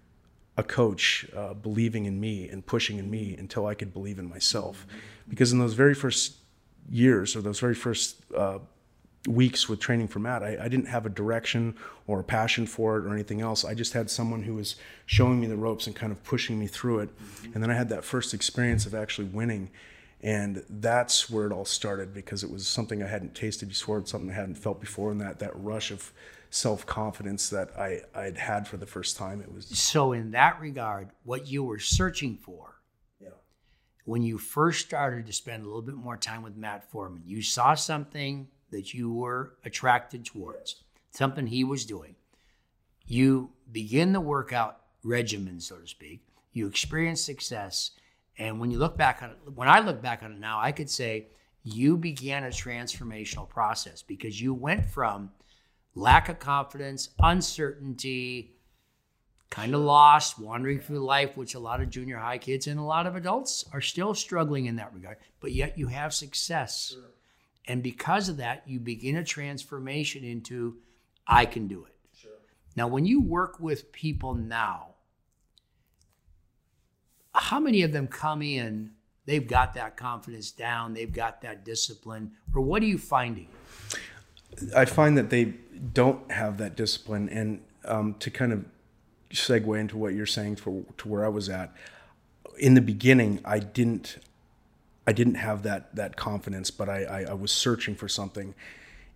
a 0.58 0.64
coach 0.64 1.26
uh, 1.36 1.54
believing 1.54 2.06
in 2.06 2.20
me 2.20 2.50
and 2.50 2.66
pushing 2.66 2.98
in 2.98 3.10
me 3.10 3.36
until 3.38 3.66
I 3.66 3.74
could 3.74 3.94
believe 3.94 4.20
in 4.20 4.30
myself. 4.30 4.86
Because 5.28 5.54
in 5.54 5.60
those 5.60 5.74
very 5.74 5.94
first 5.94 6.36
years 6.90 7.36
or 7.36 7.42
those 7.42 7.60
very 7.60 7.76
first 7.76 8.18
uh, 8.36 8.60
weeks 9.28 9.70
with 9.70 9.80
training 9.80 10.08
for 10.08 10.20
Matt, 10.20 10.44
I, 10.44 10.58
I, 10.62 10.68
didn't 10.68 10.88
have 10.88 11.06
a 11.06 11.10
direction 11.10 11.76
or 12.08 12.20
a 12.20 12.24
passion 12.24 12.66
for 12.66 12.98
it 12.98 13.06
or 13.06 13.14
anything 13.14 13.42
else. 13.42 13.64
I 13.64 13.74
just 13.74 13.94
had 13.94 14.10
someone 14.10 14.44
who 14.44 14.56
was 14.56 14.76
showing 15.06 15.40
me 15.40 15.48
the 15.48 15.58
ropes 15.58 15.88
and 15.88 15.96
kind 15.96 16.12
of 16.12 16.24
pushing 16.24 16.60
me 16.60 16.68
through 16.68 17.00
it. 17.00 17.10
And 17.54 17.62
then 17.62 17.70
I 17.70 17.76
had 17.76 17.90
that 17.90 18.04
first 18.04 18.34
experience 18.34 18.86
of 18.86 18.94
actually 18.94 19.28
winning. 19.28 19.70
And 20.22 20.64
that's 20.70 21.30
where 21.30 21.46
it 21.46 21.54
all 21.54 21.66
started 21.66 22.14
because 22.14 22.44
it 22.44 22.52
was 22.52 22.68
something 22.68 23.02
I 23.02 23.08
hadn't 23.08 23.36
tasted 23.36 23.70
before, 23.70 24.06
something 24.06 24.30
I 24.30 24.34
hadn't 24.34 24.56
felt 24.56 24.82
before, 24.82 25.12
and 25.12 25.22
that 25.22 25.40
that 25.40 25.52
rush 25.56 25.92
of 25.92 26.12
self 26.50 26.86
confidence 26.86 27.50
that 27.50 27.78
I 27.78 28.02
I'd 28.14 28.38
had 28.38 28.68
for 28.68 28.78
the 28.78 28.86
first 28.86 29.16
time. 29.16 29.42
It 29.42 29.54
was 29.54 29.68
so. 29.68 30.12
In 30.12 30.32
that 30.32 30.60
regard, 30.60 31.10
what 31.24 31.48
you 31.48 31.64
were 31.64 31.80
searching 31.80 32.36
for, 32.36 32.82
yeah. 33.22 33.30
when 34.04 34.22
you 34.22 34.38
first 34.38 34.86
started 34.86 35.26
to 35.28 35.34
spend 35.34 35.64
a 35.64 35.68
little 35.68 35.82
bit 35.82 35.96
more 35.96 36.18
time 36.18 36.42
with 36.42 36.58
Matt 36.58 36.90
Foreman, 36.92 37.24
you 37.26 37.42
saw 37.42 37.74
something 37.76 38.50
that 38.72 38.94
you 38.94 39.12
were 39.12 39.56
attracted 39.64 40.26
towards, 40.26 40.84
something 41.12 41.48
he 41.48 41.64
was 41.64 41.86
doing. 41.86 42.16
You 43.06 43.52
begin 43.72 44.12
the 44.12 44.22
workout 44.22 44.82
regimen, 45.04 45.60
so 45.62 45.78
to 45.78 45.88
speak. 45.88 46.26
You 46.52 46.68
experience 46.68 47.22
success, 47.22 47.92
And 48.40 48.60
when 48.60 48.72
you 48.72 48.80
look 48.80 48.98
back 48.98 49.22
on 49.22 49.32
it, 49.32 49.38
when 49.54 49.68
I 49.68 49.82
look 49.82 50.02
back 50.02 50.24
on 50.24 50.32
it 50.32 50.40
now, 50.40 50.60
I 50.60 50.72
could 50.72 50.90
say 50.90 51.28
you 51.64 51.98
began 51.98 52.46
a 52.46 52.48
transformational 52.48 53.48
process 53.48 54.02
because 54.02 54.42
you 54.42 54.54
went 54.54 54.86
from 54.86 55.32
lack 55.94 56.30
of 56.30 56.40
confidence, 56.40 57.10
uncertainty, 57.20 58.56
kind 59.50 59.76
of 59.76 59.82
lost, 59.82 60.40
wandering 60.40 60.80
through 60.80 61.00
life, 61.00 61.36
which 61.36 61.56
a 61.56 61.60
lot 61.60 61.82
of 61.82 61.90
junior 61.90 62.18
high 62.18 62.38
kids 62.38 62.68
and 62.68 62.80
a 62.80 62.84
lot 62.84 63.06
of 63.06 63.16
adults 63.16 63.66
are 63.74 63.82
still 63.82 64.14
struggling 64.14 64.68
in 64.68 64.78
that 64.78 64.94
regard, 64.94 65.18
but 65.42 65.52
yet 65.52 65.78
you 65.78 65.88
have 65.88 66.14
success. 66.14 66.92
Sure. 66.94 67.12
And 67.68 67.84
because 67.84 68.30
of 68.30 68.38
that, 68.38 68.64
you 68.68 68.80
begin 68.80 69.18
a 69.18 69.24
transformation 69.24 70.24
into, 70.24 70.78
I 71.28 71.46
can 71.46 71.68
do 71.68 71.86
it. 71.86 71.96
Sure. 72.18 72.32
Now, 72.76 72.88
when 72.88 73.06
you 73.06 73.22
work 73.22 73.60
with 73.60 73.92
people 73.92 74.34
now, 74.34 74.96
how 77.34 77.60
many 77.60 77.84
of 77.84 77.92
them 77.92 78.08
come 78.08 78.42
in, 78.42 78.92
they've 79.26 79.48
got 79.48 79.74
that 79.76 79.98
confidence 79.98 80.52
down, 80.52 80.94
they've 80.94 81.14
got 81.14 81.42
that 81.42 81.64
discipline, 81.64 82.32
or 82.54 82.62
what 82.62 82.82
are 82.82 82.88
you 82.88 82.98
finding? 82.98 83.48
I 84.76 84.86
find 84.86 85.18
that 85.18 85.30
they 85.30 85.54
don't 85.94 86.32
have 86.32 86.58
that 86.58 86.76
discipline. 86.76 87.30
And 87.30 87.62
um, 87.86 88.16
to 88.20 88.32
kind 88.32 88.52
of 88.52 88.66
segue 89.32 89.80
into 89.80 89.98
what 89.98 90.14
you're 90.14 90.26
saying 90.26 90.56
to, 90.58 90.86
to 90.98 91.08
where 91.08 91.24
I 91.24 91.30
was 91.30 91.50
at, 91.50 91.74
in 92.58 92.74
the 92.74 92.82
beginning, 92.82 93.40
I 93.46 93.60
didn't, 93.60 94.18
I 95.08 95.14
didn't 95.14 95.36
have 95.36 95.64
that 95.64 95.96
that 95.96 96.18
confidence, 96.18 96.72
but 96.72 96.90
I, 96.90 97.04
I, 97.04 97.22
I 97.30 97.34
was 97.34 97.52
searching 97.52 97.96
for 97.96 98.10
something. 98.10 98.54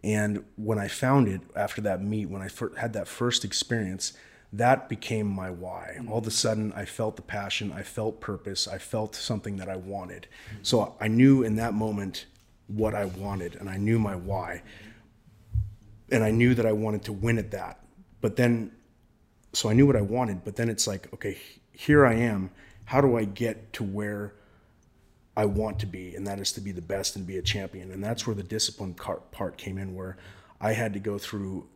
And 0.03 0.43
when 0.55 0.79
I 0.79 0.87
found 0.87 1.27
it 1.27 1.41
after 1.55 1.81
that 1.81 2.01
meet, 2.01 2.29
when 2.29 2.41
I 2.41 2.49
had 2.77 2.93
that 2.93 3.07
first 3.07 3.43
experience, 3.43 4.13
that 4.53 4.87
became 4.87 5.27
my 5.27 5.49
why. 5.49 5.95
Mm-hmm. 5.97 6.11
All 6.11 6.19
of 6.19 6.27
a 6.27 6.31
sudden, 6.31 6.71
I 6.73 6.85
felt 6.85 7.15
the 7.15 7.23
passion, 7.23 7.71
I 7.71 7.81
felt 7.81 8.21
purpose, 8.21 8.67
I 8.67 8.77
felt 8.77 9.15
something 9.15 9.57
that 9.57 9.67
I 9.67 9.75
wanted. 9.75 10.27
Mm-hmm. 10.47 10.59
So 10.61 10.95
I 11.01 11.07
knew 11.07 11.43
in 11.43 11.55
that 11.55 11.73
moment 11.73 12.27
what 12.67 12.93
I 12.93 13.05
wanted, 13.05 13.55
and 13.55 13.69
I 13.69 13.77
knew 13.77 13.99
my 13.99 14.15
why. 14.15 14.61
And 16.11 16.23
I 16.23 16.29
knew 16.29 16.53
that 16.53 16.65
I 16.65 16.71
wanted 16.71 17.03
to 17.05 17.13
win 17.13 17.39
at 17.39 17.51
that. 17.51 17.79
But 18.21 18.35
then, 18.35 18.71
so 19.53 19.69
I 19.69 19.73
knew 19.73 19.87
what 19.87 19.95
I 19.95 20.01
wanted, 20.01 20.43
but 20.43 20.55
then 20.55 20.69
it's 20.69 20.87
like, 20.87 21.11
okay, 21.13 21.37
here 21.71 22.05
I 22.05 22.13
am. 22.13 22.51
How 22.85 23.01
do 23.01 23.17
I 23.17 23.25
get 23.25 23.73
to 23.73 23.83
where 23.83 24.35
I 25.35 25.45
want 25.45 25.79
to 25.79 25.87
be? 25.87 26.15
And 26.15 26.27
that 26.27 26.39
is 26.39 26.51
to 26.53 26.61
be 26.61 26.71
the 26.71 26.81
best 26.81 27.15
and 27.15 27.25
be 27.25 27.37
a 27.37 27.41
champion. 27.41 27.91
And 27.91 28.03
that's 28.03 28.27
where 28.27 28.35
the 28.35 28.43
discipline 28.43 28.93
part 28.93 29.57
came 29.57 29.79
in, 29.79 29.95
where 29.95 30.17
I 30.61 30.73
had 30.73 30.93
to 30.93 30.99
go 30.99 31.17
through 31.17 31.67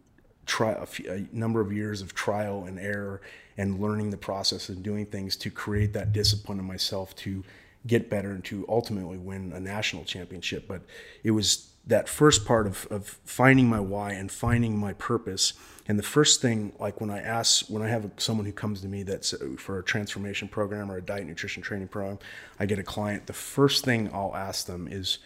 try 0.47 0.71
a, 0.71 0.85
few, 0.85 1.11
a, 1.11 1.35
number 1.35 1.61
of 1.61 1.71
years 1.71 2.01
of 2.01 2.15
trial 2.15 2.63
and 2.63 2.79
error 2.79 3.21
and 3.57 3.79
learning 3.79 4.09
the 4.09 4.17
process 4.17 4.69
and 4.69 4.81
doing 4.81 5.05
things 5.05 5.35
to 5.35 5.51
create 5.51 5.93
that 5.93 6.13
discipline 6.13 6.57
in 6.57 6.65
myself 6.65 7.15
to 7.17 7.43
get 7.85 8.09
better 8.09 8.31
and 8.31 8.43
to 8.45 8.65
ultimately 8.67 9.17
win 9.17 9.51
a 9.53 9.59
national 9.59 10.03
championship. 10.05 10.67
But 10.67 10.81
it 11.23 11.31
was 11.31 11.69
that 11.85 12.09
first 12.09 12.45
part 12.45 12.67
of, 12.67 12.87
of 12.89 13.19
finding 13.23 13.69
my 13.69 13.79
why 13.79 14.11
and 14.11 14.31
finding 14.31 14.77
my 14.77 14.93
purpose. 14.93 15.53
And 15.87 15.97
the 15.97 16.03
first 16.03 16.41
thing, 16.41 16.73
like 16.79 16.99
when 16.99 17.09
I 17.09 17.19
ask, 17.19 17.67
when 17.67 17.81
I 17.81 17.87
have 17.87 18.09
someone 18.17 18.45
who 18.45 18.51
comes 18.51 18.81
to 18.81 18.87
me 18.87 19.03
that's 19.03 19.33
uh, 19.33 19.55
for 19.57 19.79
a 19.79 19.83
transformation 19.83 20.47
program 20.47 20.91
or 20.91 20.97
a 20.97 21.01
diet 21.01 21.25
nutrition 21.25 21.63
training 21.63 21.87
program, 21.87 22.19
I 22.59 22.65
get 22.65 22.79
a 22.79 22.83
client, 22.83 23.27
the 23.27 23.33
first 23.33 23.85
thing 23.85 24.09
I'll 24.13 24.35
ask 24.35 24.65
them 24.65 24.87
is, 24.89 25.19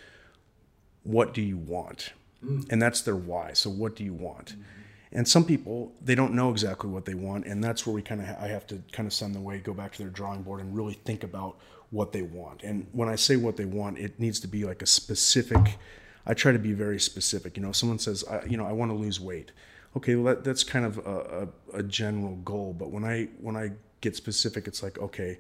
what 1.03 1.33
do 1.33 1.41
you 1.41 1.57
want? 1.57 2.13
Mm. 2.45 2.71
And 2.71 2.81
that's 2.81 3.01
their 3.01 3.15
why. 3.15 3.53
So 3.53 3.71
what 3.71 3.95
do 3.95 4.03
you 4.03 4.13
want? 4.13 4.53
Mm-hmm 4.53 4.80
and 5.13 5.27
some 5.27 5.44
people 5.44 5.91
they 6.01 6.15
don't 6.15 6.34
know 6.34 6.51
exactly 6.51 6.89
what 6.89 7.06
they 7.06 7.13
want 7.13 7.46
and 7.46 7.63
that's 7.63 7.86
where 7.86 7.94
we 7.94 8.01
kind 8.01 8.22
of 8.22 8.27
ha- 8.27 8.38
i 8.39 8.48
have 8.48 8.65
to 8.65 8.82
kind 8.91 9.08
of 9.08 9.13
send 9.13 9.36
them 9.36 9.41
away 9.41 9.60
go 9.60 9.74
back 9.74 9.91
to 9.91 10.00
their 10.00 10.10
drawing 10.10 10.41
board 10.41 10.60
and 10.60 10.75
really 10.75 10.94
think 10.94 11.24
about 11.24 11.58
what 11.89 12.13
they 12.13 12.22
want. 12.22 12.63
And 12.63 12.88
when 12.94 13.10
i 13.10 13.15
say 13.15 13.36
what 13.36 13.58
they 13.58 13.65
want 13.65 13.98
it 13.98 14.20
needs 14.20 14.39
to 14.41 14.48
be 14.48 14.63
like 14.63 14.82
a 14.82 14.86
specific 14.86 15.77
i 16.25 16.34
try 16.34 16.51
to 16.51 16.60
be 16.60 16.74
very 16.74 17.00
specific. 17.00 17.58
You 17.58 17.63
know 17.63 17.70
if 17.70 17.75
someone 17.75 18.00
says 18.00 18.24
I, 18.30 18.46
you 18.46 18.58
know 18.58 18.65
i 18.65 18.72
want 18.72 18.91
to 18.91 18.96
lose 18.96 19.20
weight 19.20 19.51
okay 19.98 20.15
well 20.15 20.34
that, 20.34 20.44
that's 20.44 20.63
kind 20.63 20.86
of 20.86 20.98
a, 21.00 21.48
a, 21.74 21.80
a 21.80 21.84
general 21.84 22.36
goal 22.38 22.74
but 22.77 22.91
when 22.91 23.03
i 23.03 23.27
when 23.41 23.56
i 23.58 23.72
get 24.00 24.15
specific 24.15 24.68
it's 24.68 24.82
like 24.82 24.98
okay 25.00 25.39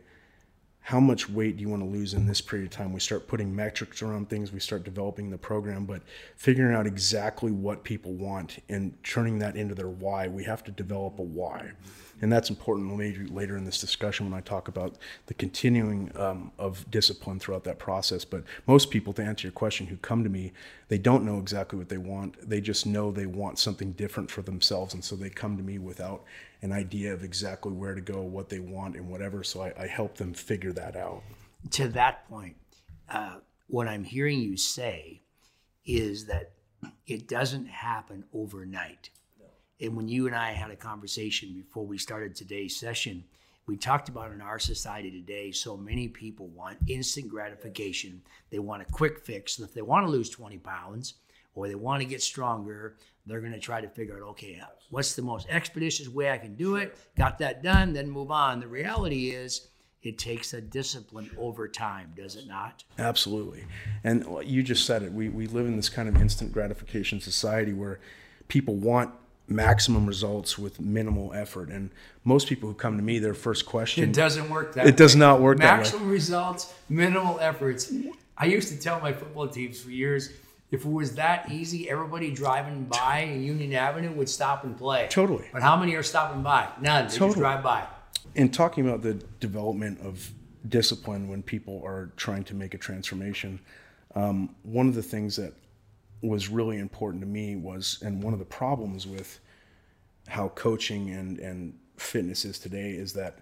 how 0.83 0.99
much 0.99 1.29
weight 1.29 1.57
do 1.57 1.61
you 1.61 1.69
want 1.69 1.83
to 1.83 1.87
lose 1.87 2.13
in 2.13 2.25
this 2.25 2.41
period 2.41 2.65
of 2.65 2.71
time? 2.71 2.91
We 2.91 2.99
start 2.99 3.27
putting 3.27 3.55
metrics 3.55 4.01
around 4.01 4.29
things, 4.29 4.51
we 4.51 4.59
start 4.59 4.83
developing 4.83 5.29
the 5.29 5.37
program, 5.37 5.85
but 5.85 6.01
figuring 6.35 6.75
out 6.75 6.87
exactly 6.87 7.51
what 7.51 7.83
people 7.83 8.13
want 8.13 8.57
and 8.67 8.91
turning 9.03 9.39
that 9.39 9.55
into 9.55 9.75
their 9.75 9.89
why, 9.89 10.27
we 10.27 10.43
have 10.43 10.63
to 10.63 10.71
develop 10.71 11.19
a 11.19 11.21
why. 11.21 11.71
And 12.21 12.31
that's 12.31 12.49
important 12.49 12.95
maybe 12.95 13.25
later 13.25 13.57
in 13.57 13.65
this 13.65 13.81
discussion 13.81 14.29
when 14.29 14.37
I 14.37 14.41
talk 14.41 14.67
about 14.67 14.95
the 15.25 15.33
continuing 15.33 16.11
um, 16.15 16.51
of 16.59 16.89
discipline 16.91 17.39
throughout 17.39 17.63
that 17.63 17.79
process. 17.79 18.23
But 18.23 18.43
most 18.67 18.91
people, 18.91 19.11
to 19.13 19.23
answer 19.23 19.47
your 19.47 19.53
question, 19.53 19.87
who 19.87 19.97
come 19.97 20.23
to 20.23 20.29
me, 20.29 20.53
they 20.87 20.99
don't 20.99 21.25
know 21.25 21.39
exactly 21.39 21.79
what 21.79 21.89
they 21.89 21.97
want. 21.97 22.35
They 22.47 22.61
just 22.61 22.85
know 22.85 23.11
they 23.11 23.25
want 23.25 23.57
something 23.57 23.93
different 23.93 24.29
for 24.29 24.41
themselves. 24.41 24.93
And 24.93 25.03
so 25.03 25.15
they 25.15 25.29
come 25.29 25.57
to 25.57 25.63
me 25.63 25.79
without 25.79 26.23
an 26.61 26.71
idea 26.71 27.11
of 27.13 27.23
exactly 27.23 27.71
where 27.71 27.95
to 27.95 28.01
go, 28.01 28.21
what 28.21 28.49
they 28.49 28.59
want, 28.59 28.95
and 28.95 29.09
whatever. 29.09 29.43
So 29.43 29.61
I, 29.61 29.73
I 29.77 29.87
help 29.87 30.15
them 30.17 30.33
figure 30.33 30.73
that 30.73 30.95
out. 30.95 31.23
To 31.71 31.87
that 31.89 32.27
point, 32.29 32.55
uh, 33.09 33.37
what 33.67 33.87
I'm 33.87 34.03
hearing 34.03 34.41
you 34.41 34.57
say 34.57 35.21
is 35.85 36.25
that 36.25 36.51
it 37.07 37.27
doesn't 37.27 37.67
happen 37.67 38.25
overnight. 38.33 39.09
And 39.81 39.95
when 39.95 40.07
you 40.07 40.27
and 40.27 40.35
I 40.35 40.51
had 40.51 40.69
a 40.69 40.75
conversation 40.75 41.53
before 41.53 41.85
we 41.85 41.97
started 41.97 42.35
today's 42.35 42.75
session, 42.75 43.23
we 43.65 43.77
talked 43.77 44.09
about 44.09 44.31
in 44.31 44.41
our 44.41 44.59
society 44.59 45.09
today, 45.09 45.51
so 45.51 45.75
many 45.75 46.07
people 46.07 46.47
want 46.47 46.77
instant 46.87 47.29
gratification. 47.29 48.21
They 48.51 48.59
want 48.59 48.83
a 48.83 48.91
quick 48.91 49.19
fix. 49.19 49.57
And 49.57 49.67
if 49.67 49.73
they 49.73 49.81
want 49.81 50.05
to 50.05 50.11
lose 50.11 50.29
20 50.29 50.57
pounds 50.59 51.15
or 51.55 51.67
they 51.67 51.75
want 51.75 52.01
to 52.01 52.07
get 52.07 52.21
stronger, 52.21 52.95
they're 53.25 53.39
going 53.39 53.53
to 53.53 53.59
try 53.59 53.81
to 53.81 53.87
figure 53.87 54.17
out, 54.17 54.29
okay, 54.29 54.61
what's 54.89 55.15
the 55.15 55.21
most 55.21 55.47
expeditious 55.49 56.07
way 56.07 56.31
I 56.31 56.37
can 56.37 56.55
do 56.55 56.75
it? 56.75 56.97
Got 57.17 57.39
that 57.39 57.63
done, 57.63 57.93
then 57.93 58.09
move 58.09 58.31
on. 58.31 58.59
The 58.59 58.67
reality 58.67 59.29
is, 59.31 59.67
it 60.03 60.17
takes 60.17 60.53
a 60.53 60.61
discipline 60.61 61.29
over 61.37 61.67
time, 61.67 62.11
does 62.17 62.35
it 62.35 62.47
not? 62.47 62.83
Absolutely. 62.97 63.65
And 64.03 64.25
uh, 64.25 64.39
you 64.39 64.63
just 64.63 64.85
said 64.87 65.03
it. 65.03 65.13
We, 65.13 65.29
we 65.29 65.45
live 65.45 65.67
in 65.67 65.75
this 65.75 65.89
kind 65.89 66.09
of 66.09 66.19
instant 66.19 66.51
gratification 66.51 67.21
society 67.21 67.71
where 67.71 67.99
people 68.47 68.75
want 68.75 69.13
maximum 69.51 70.05
results 70.05 70.57
with 70.57 70.79
minimal 70.79 71.33
effort. 71.33 71.69
And 71.69 71.89
most 72.23 72.47
people 72.47 72.69
who 72.69 72.75
come 72.75 72.97
to 72.97 73.03
me, 73.03 73.19
their 73.19 73.33
first 73.33 73.65
question 73.65 74.03
It 74.03 74.13
doesn't 74.13 74.49
work 74.49 74.73
that 74.75 74.85
It 74.87 74.91
way. 74.91 74.95
does 74.95 75.15
not 75.15 75.41
work 75.41 75.57
that 75.59 75.71
way. 75.73 75.77
maximum 75.77 76.09
results, 76.09 76.73
minimal 76.89 77.39
efforts. 77.39 77.91
I 78.37 78.45
used 78.45 78.69
to 78.69 78.79
tell 78.79 78.99
my 78.99 79.13
football 79.13 79.47
teams 79.47 79.79
for 79.81 79.91
years 79.91 80.31
if 80.71 80.85
it 80.85 80.89
was 80.91 81.15
that 81.15 81.51
easy, 81.51 81.89
everybody 81.89 82.31
driving 82.31 82.85
by 82.85 83.23
Union 83.23 83.73
Avenue 83.73 84.11
would 84.13 84.29
stop 84.29 84.63
and 84.63 84.77
play. 84.77 85.07
Totally. 85.09 85.45
But 85.51 85.61
how 85.61 85.75
many 85.75 85.95
are 85.95 86.03
stopping 86.03 86.41
by? 86.43 86.69
None. 86.79 87.07
They 87.07 87.11
totally. 87.11 87.29
just 87.31 87.39
drive 87.39 87.61
by. 87.61 87.85
In 88.35 88.49
talking 88.49 88.87
about 88.87 89.01
the 89.01 89.15
development 89.41 89.99
of 89.99 90.31
discipline 90.69 91.27
when 91.27 91.43
people 91.43 91.81
are 91.85 92.11
trying 92.15 92.45
to 92.45 92.55
make 92.55 92.73
a 92.73 92.77
transformation, 92.77 93.59
um, 94.15 94.55
one 94.63 94.87
of 94.87 94.95
the 94.95 95.03
things 95.03 95.35
that 95.35 95.53
was 96.21 96.49
really 96.49 96.77
important 96.77 97.21
to 97.21 97.27
me 97.27 97.55
was, 97.55 97.99
and 98.03 98.21
one 98.21 98.33
of 98.33 98.39
the 98.39 98.45
problems 98.45 99.07
with 99.07 99.39
how 100.27 100.49
coaching 100.49 101.09
and, 101.09 101.39
and 101.39 101.77
fitness 101.97 102.45
is 102.45 102.59
today 102.59 102.91
is 102.91 103.13
that 103.13 103.39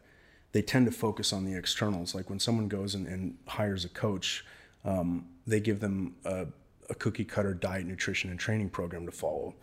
they 0.52 0.62
tend 0.62 0.86
to 0.86 0.92
focus 0.92 1.34
on 1.34 1.46
the 1.46 1.56
externals. 1.56 2.16
Like 2.16 2.30
when 2.30 2.40
someone 2.40 2.68
goes 2.68 2.96
and, 2.96 3.06
and 3.06 3.38
hires 3.48 3.86
a 3.86 3.90
coach, 3.90 4.46
um, 4.86 5.28
they 5.46 5.60
give 5.60 5.80
them 5.80 6.16
a 6.26 6.48
a 6.90 6.96
cookie 6.96 7.26
cutter 7.26 7.54
diet, 7.54 7.86
nutrition, 7.86 8.30
and 8.30 8.40
training 8.40 8.70
program 8.70 9.06
to 9.06 9.12
follow. 9.12 9.54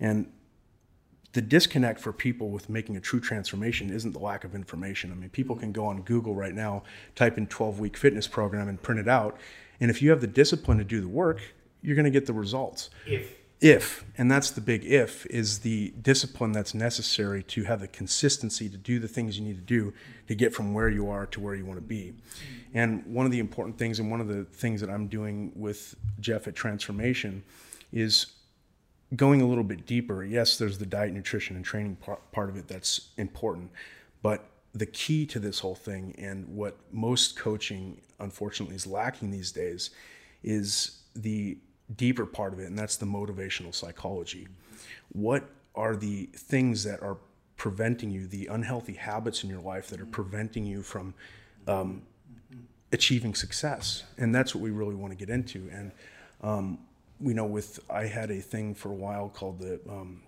And 0.00 0.30
the 1.32 1.42
disconnect 1.42 2.00
for 2.00 2.12
people 2.12 2.48
with 2.48 2.70
making 2.70 2.96
a 2.96 3.00
true 3.00 3.20
transformation 3.20 3.90
isn't 3.90 4.12
the 4.12 4.18
lack 4.18 4.44
of 4.44 4.54
information. 4.54 5.12
I 5.12 5.14
mean, 5.14 5.28
people 5.30 5.56
can 5.56 5.72
go 5.72 5.84
on 5.84 6.02
Google 6.02 6.34
right 6.34 6.54
now, 6.54 6.84
type 7.14 7.36
in 7.36 7.46
12 7.46 7.80
week 7.80 7.96
fitness 7.96 8.26
program, 8.26 8.68
and 8.68 8.80
print 8.80 9.00
it 9.00 9.08
out. 9.08 9.38
And 9.80 9.90
if 9.90 10.00
you 10.00 10.10
have 10.10 10.20
the 10.20 10.26
discipline 10.26 10.78
to 10.78 10.84
do 10.84 11.00
the 11.00 11.08
work, 11.08 11.40
you're 11.82 11.96
going 11.96 12.04
to 12.04 12.10
get 12.10 12.26
the 12.26 12.32
results. 12.32 12.90
If. 13.06 13.38
If 13.60 14.04
and 14.16 14.30
that's 14.30 14.52
the 14.52 14.60
big 14.60 14.84
if 14.84 15.26
is 15.26 15.58
the 15.60 15.92
discipline 16.00 16.52
that's 16.52 16.74
necessary 16.74 17.42
to 17.44 17.64
have 17.64 17.80
the 17.80 17.88
consistency 17.88 18.68
to 18.68 18.76
do 18.76 19.00
the 19.00 19.08
things 19.08 19.36
you 19.36 19.44
need 19.44 19.56
to 19.56 19.62
do 19.62 19.92
to 20.28 20.36
get 20.36 20.54
from 20.54 20.74
where 20.74 20.88
you 20.88 21.10
are 21.10 21.26
to 21.26 21.40
where 21.40 21.56
you 21.56 21.66
want 21.66 21.78
to 21.78 21.84
be. 21.84 22.14
And 22.72 23.04
one 23.06 23.26
of 23.26 23.32
the 23.32 23.40
important 23.40 23.76
things 23.76 23.98
and 23.98 24.12
one 24.12 24.20
of 24.20 24.28
the 24.28 24.44
things 24.44 24.80
that 24.80 24.90
i'm 24.90 25.08
doing 25.08 25.50
with 25.56 25.96
jeff 26.20 26.46
at 26.46 26.54
transformation 26.54 27.42
is 27.92 28.26
going 29.16 29.40
a 29.40 29.46
little 29.46 29.64
bit 29.64 29.86
deeper. 29.86 30.22
Yes 30.22 30.56
there's 30.56 30.78
the 30.78 30.86
diet 30.86 31.12
nutrition 31.12 31.56
and 31.56 31.64
training 31.64 31.96
part 31.96 32.48
of 32.48 32.56
it 32.56 32.68
that's 32.68 33.08
important 33.16 33.72
but 34.22 34.44
the 34.72 34.86
key 34.86 35.26
to 35.26 35.40
this 35.40 35.58
whole 35.58 35.74
thing 35.74 36.14
and 36.16 36.46
what 36.46 36.76
most 36.92 37.36
coaching 37.36 38.00
unfortunately 38.20 38.76
is 38.76 38.86
lacking 38.86 39.32
these 39.32 39.50
days 39.50 39.90
is 40.44 41.00
the 41.16 41.58
deeper 41.96 42.26
part 42.26 42.52
of 42.52 42.60
it, 42.60 42.66
and 42.66 42.78
that's 42.78 42.96
the 42.96 43.06
motivational 43.06 43.74
psychology. 43.74 44.46
What 45.12 45.48
are 45.74 45.96
the 45.96 46.26
things 46.34 46.84
that 46.84 47.02
are 47.02 47.16
preventing 47.56 48.10
you, 48.10 48.26
the 48.26 48.46
unhealthy 48.46 48.94
habits 48.94 49.42
in 49.42 49.50
your 49.50 49.60
life 49.60 49.88
that 49.88 50.00
are 50.00 50.06
preventing 50.06 50.64
you 50.64 50.82
from 50.82 51.14
um, 51.66 52.02
achieving 52.92 53.34
success, 53.34 54.04
and 54.16 54.34
that's 54.34 54.54
what 54.54 54.62
we 54.62 54.70
really 54.70 54.94
want 54.94 55.12
to 55.12 55.16
get 55.16 55.30
into. 55.30 55.68
And 55.72 55.92
um, 56.42 56.78
you 57.20 57.34
know, 57.34 57.46
with 57.46 57.80
I 57.90 58.06
had 58.06 58.30
a 58.30 58.40
thing 58.40 58.74
for 58.74 58.90
a 58.90 58.94
while 58.94 59.28
called 59.28 59.58
the 59.58 59.80
um, 59.88 60.22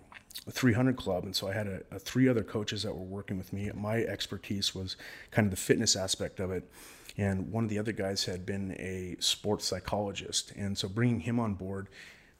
300 0.49 0.95
Club, 0.97 1.23
and 1.23 1.35
so 1.35 1.47
I 1.47 1.53
had 1.53 1.67
a, 1.67 1.81
a 1.91 1.99
three 1.99 2.27
other 2.27 2.43
coaches 2.43 2.83
that 2.83 2.93
were 2.93 3.03
working 3.03 3.37
with 3.37 3.53
me. 3.53 3.71
My 3.73 3.97
expertise 3.97 4.75
was 4.75 4.97
kind 5.31 5.45
of 5.45 5.51
the 5.51 5.57
fitness 5.57 5.95
aspect 5.95 6.39
of 6.39 6.51
it, 6.51 6.69
and 7.21 7.51
one 7.51 7.63
of 7.63 7.69
the 7.69 7.77
other 7.77 7.91
guys 7.91 8.25
had 8.25 8.45
been 8.45 8.71
a 8.79 9.15
sports 9.19 9.65
psychologist, 9.65 10.51
and 10.55 10.77
so 10.77 10.87
bringing 10.87 11.19
him 11.19 11.39
on 11.39 11.53
board 11.53 11.87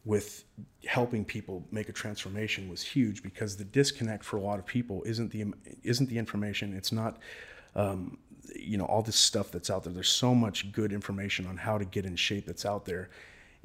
with 0.04 0.44
helping 0.86 1.24
people 1.24 1.64
make 1.72 1.88
a 1.88 1.94
transformation 1.94 2.68
was 2.68 2.82
huge 2.82 3.22
because 3.22 3.56
the 3.56 3.64
disconnect 3.64 4.24
for 4.24 4.38
a 4.38 4.42
lot 4.42 4.58
of 4.58 4.66
people 4.66 5.04
isn't 5.04 5.32
the 5.32 5.46
isn't 5.84 6.10
the 6.10 6.18
information. 6.18 6.76
It's 6.76 6.92
not. 6.92 7.20
Um, 7.76 8.18
you 8.56 8.76
know 8.76 8.86
all 8.86 9.02
this 9.02 9.16
stuff 9.16 9.52
that's 9.52 9.70
out 9.70 9.84
there 9.84 9.94
there's 9.94 10.10
so 10.10 10.34
much 10.36 10.72
good 10.74 10.92
information 10.92 11.46
on 11.46 11.56
how 11.56 11.78
to 11.78 11.86
get 11.86 12.06
in 12.06 12.16
shape 12.16 12.46
that's 12.46 12.66
out 12.66 12.86
there 12.86 13.10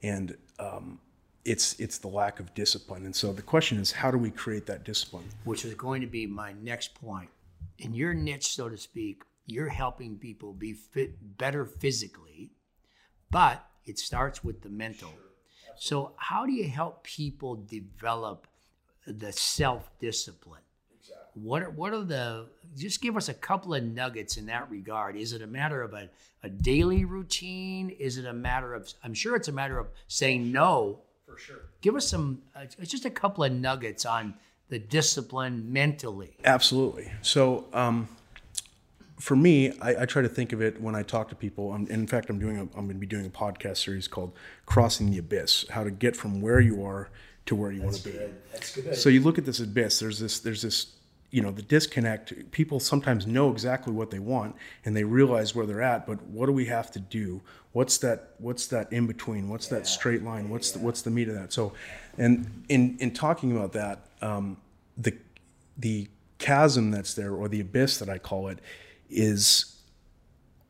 and 0.03 0.37
um, 0.61 1.01
it's 1.47 1.79
it's 1.79 1.99
the 1.99 2.09
lack 2.09 2.41
of 2.41 2.53
discipline. 2.55 3.07
And 3.07 3.15
so 3.15 3.33
the 3.33 3.43
question 3.43 3.79
is, 3.79 3.93
how 3.93 4.11
do 4.11 4.19
we 4.19 4.31
create 4.31 4.67
that 4.67 4.85
discipline? 4.85 5.25
Which 5.45 5.65
is 5.65 5.75
going 5.75 6.01
to 6.01 6.07
be 6.07 6.27
my 6.27 6.53
next 6.61 6.95
point. 6.95 7.31
In 7.79 7.95
your 7.95 8.13
niche, 8.13 8.55
so 8.55 8.69
to 8.69 8.77
speak, 8.77 9.23
you're 9.47 9.69
helping 9.69 10.19
people 10.19 10.53
be 10.53 10.73
fit 10.73 11.39
better 11.39 11.65
physically, 11.65 12.51
but 13.31 13.65
it 13.85 13.99
starts 13.99 14.43
with 14.43 14.63
the 14.63 14.69
mental. 14.69 15.13
So 15.79 16.13
how 16.17 16.47
do 16.47 16.53
you 16.53 16.69
help 16.69 17.05
people 17.05 17.57
develop 17.57 18.47
the 19.07 19.33
self-discipline? 19.33 20.63
Exactly. 20.99 21.43
What 21.43 21.63
are, 21.63 21.71
what 21.71 21.93
are 21.93 22.05
the 22.05 22.47
just 22.77 23.01
give 23.01 23.17
us 23.17 23.29
a 23.29 23.35
couple 23.35 23.75
of 23.75 23.85
nuggets 23.85 24.37
in 24.37 24.47
that 24.47 24.71
regard? 24.71 25.17
Is 25.17 25.33
it 25.33 25.43
a 25.43 25.47
matter 25.47 25.83
of 25.83 25.93
a, 25.93 26.09
a 26.43 26.49
daily 26.49 27.05
routine? 27.05 27.91
Is 27.91 28.19
it 28.19 28.25
a 28.27 28.33
matter 28.33 28.75
of 28.75 28.93
I'm 29.05 29.15
sure 29.15 29.37
it's 29.37 29.49
a 29.49 29.53
matter 29.53 29.79
of 29.79 29.89
saying 30.09 30.51
no. 30.51 31.01
For 31.27 31.39
sure. 31.39 31.61
Give 31.83 31.95
us 31.95 32.09
some 32.09 32.43
uh, 32.55 32.65
just 32.83 33.05
a 33.05 33.11
couple 33.11 33.45
of 33.45 33.53
nuggets 33.53 34.07
on 34.07 34.35
the 34.69 34.79
discipline 34.79 35.73
mentally. 35.73 36.37
Absolutely. 36.45 37.13
So 37.23 37.67
um, 37.73 38.09
for 39.19 39.37
me, 39.37 39.73
I, 39.81 40.03
I, 40.03 40.07
try 40.07 40.23
to 40.23 40.29
think 40.29 40.53
of 40.53 40.61
it 40.61 40.81
when 40.81 40.95
I 40.95 41.03
talk 41.03 41.29
to 41.31 41.35
people. 41.35 41.73
I'm, 41.73 41.87
in 41.87 42.07
fact, 42.07 42.29
I'm 42.29 42.39
doing 42.39 42.59
a, 42.59 42.63
I'm 42.63 42.87
going 42.87 42.89
to 42.89 42.95
be 42.95 43.07
doing 43.07 43.27
a 43.27 43.31
podcast 43.31 43.79
series 43.79 44.09
called 44.09 44.33
"Crossing 44.67 45.11
the 45.11 45.19
Abyss: 45.19 45.67
How 45.71 45.85
to 45.85 45.91
Get 45.91 46.17
from 46.17 46.41
Where 46.41 46.61
You 46.61 46.85
Are 46.85 47.09
to 47.47 47.57
Where 47.57 47.73
You 47.73 47.83
Want 47.83 47.97
to 47.97 48.09
Be." 48.11 48.19
That's 48.53 48.77
good. 48.77 48.97
So 48.97 49.09
you 49.09 49.21
look 49.23 49.39
at 49.39 49.45
this 49.45 49.61
abyss. 49.61 50.01
There's 50.01 50.19
this. 50.19 50.41
There's 50.41 50.63
this 50.63 50.97
you 51.31 51.43
know 51.43 51.51
the 51.51 51.63
disconnect 51.63 52.51
people 52.53 52.79
sometimes 52.79 53.27
know 53.27 53.51
exactly 53.51 53.93
what 53.93 54.11
they 54.11 54.19
want 54.19 54.55
and 54.85 54.97
they 54.97 55.05
realize 55.05 55.55
where 55.55 55.67
they're 55.67 55.83
at 55.83 56.07
but 56.07 56.23
what 56.27 56.47
do 56.47 56.53
we 56.53 56.67
have 56.67 56.91
to 56.91 57.01
do 57.01 57.43
what's 57.73 57.99
that 57.99 58.35
what's 58.39 58.69
that 58.69 58.91
in 58.93 59.07
between 59.07 59.49
what's 59.49 59.71
yeah. 59.71 59.79
that 59.79 59.87
straight 59.87 60.23
line 60.23 60.49
what's 60.49 60.71
yeah. 60.71 60.79
the, 60.79 60.85
what's 60.85 61.03
the 61.03 61.11
meat 61.11 61.29
of 61.29 61.35
that 61.35 61.53
so 61.53 61.73
and 62.17 62.65
in 62.69 62.97
in 63.01 63.11
talking 63.13 63.51
about 63.51 63.73
that 63.73 64.07
um, 64.23 64.57
the 64.97 65.13
the 65.77 66.09
chasm 66.39 66.91
that's 66.91 67.15
there 67.15 67.35
or 67.35 67.49
the 67.49 67.61
abyss 67.61 67.99
that 67.99 68.09
i 68.09 68.19
call 68.19 68.49
it 68.49 68.61
is 69.11 69.77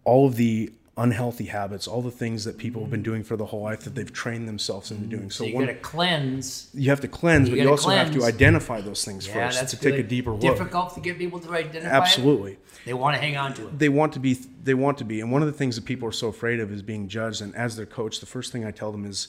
all 0.05 0.27
of 0.27 0.37
the 0.37 0.73
unhealthy 0.99 1.45
habits, 1.45 1.87
all 1.87 2.01
the 2.01 2.11
things 2.11 2.45
that 2.45 2.57
people 2.57 2.81
have 2.81 2.91
been 2.91 3.03
doing 3.03 3.23
for 3.23 3.37
the 3.37 3.45
whole 3.45 3.61
life 3.63 3.81
that 3.81 3.95
they've 3.95 4.13
trained 4.13 4.49
themselves 4.49 4.91
into 4.91 5.05
doing. 5.05 5.31
So, 5.31 5.45
so 5.45 5.51
you 5.51 5.59
got 5.59 5.67
to 5.67 5.75
cleanse. 5.75 6.71
You 6.73 6.89
have 6.89 7.01
to 7.01 7.09
cleanse, 7.09 7.49
you 7.49 7.57
but 7.57 7.63
you 7.63 7.71
also 7.71 7.85
cleanse. 7.85 8.09
have 8.09 8.19
to 8.19 8.25
identify 8.25 8.81
those 8.81 9.05
things 9.05 9.27
yeah, 9.27 9.51
first 9.51 9.69
to 9.69 9.77
good. 9.77 9.91
take 9.91 10.01
a 10.01 10.03
deeper 10.03 10.31
look. 10.31 10.41
Difficult 10.41 10.95
to 10.95 11.01
get 11.01 11.19
people 11.19 11.39
to 11.41 11.53
identify. 11.53 11.95
Absolutely. 11.95 12.53
It. 12.53 12.59
They 12.87 12.95
want 12.95 13.15
to 13.15 13.21
hang 13.21 13.37
on 13.37 13.53
to 13.55 13.67
it. 13.69 13.79
They 13.79 13.91
want 13.91 14.15
to 14.15 14.21
be. 14.21 14.35
They 14.35 14.75
want 14.75 14.99
to 14.99 15.05
be. 15.05 15.21
And 15.21 15.31
one 15.31 15.43
of 15.43 15.49
the 15.49 15.55
things 15.55 15.77
that 15.77 15.85
people 15.85 16.09
are 16.09 16.13
so 16.13 16.29
afraid 16.29 16.61
of 16.61 16.73
is 16.73 16.83
being 16.83 17.09
judged. 17.09 17.43
And 17.43 17.55
as 17.55 17.77
their 17.77 17.87
coach, 17.87 18.21
the 18.21 18.27
first 18.27 18.51
thing 18.53 18.65
I 18.65 18.71
tell 18.71 18.91
them 18.91 19.05
is, 19.05 19.29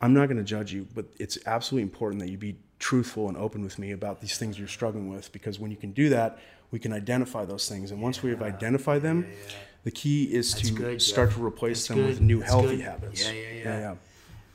I'm 0.00 0.14
not 0.14 0.26
going 0.26 0.38
to 0.38 0.44
judge 0.44 0.72
you, 0.72 0.86
but 0.94 1.06
it's 1.18 1.38
absolutely 1.46 1.82
important 1.82 2.22
that 2.22 2.30
you 2.30 2.38
be 2.38 2.56
truthful 2.78 3.28
and 3.28 3.36
open 3.36 3.62
with 3.62 3.78
me 3.78 3.90
about 3.90 4.20
these 4.20 4.38
things 4.38 4.58
you're 4.58 4.68
struggling 4.68 5.08
with 5.08 5.32
because 5.32 5.58
when 5.58 5.70
you 5.70 5.76
can 5.76 5.92
do 5.92 6.08
that, 6.10 6.38
we 6.70 6.78
can 6.78 6.92
identify 6.92 7.44
those 7.44 7.68
things. 7.68 7.90
And 7.90 8.00
once 8.00 8.18
yeah. 8.18 8.24
we 8.24 8.30
have 8.30 8.42
identified 8.42 9.02
them. 9.02 9.26
Yeah, 9.28 9.54
the 9.84 9.90
key 9.92 10.24
is 10.24 10.52
That's 10.52 10.68
to 10.68 10.74
good, 10.74 11.02
start 11.02 11.32
to 11.32 11.44
replace 11.44 11.78
That's 11.78 11.88
them 11.88 11.96
good. 11.98 12.06
with 12.08 12.20
new 12.20 12.40
That's 12.40 12.50
healthy 12.50 12.76
good. 12.76 12.84
habits. 12.84 13.24
Yeah, 13.24 13.32
yeah, 13.32 13.40
yeah, 13.40 13.62
yeah, 13.62 13.78
yeah. 13.78 13.94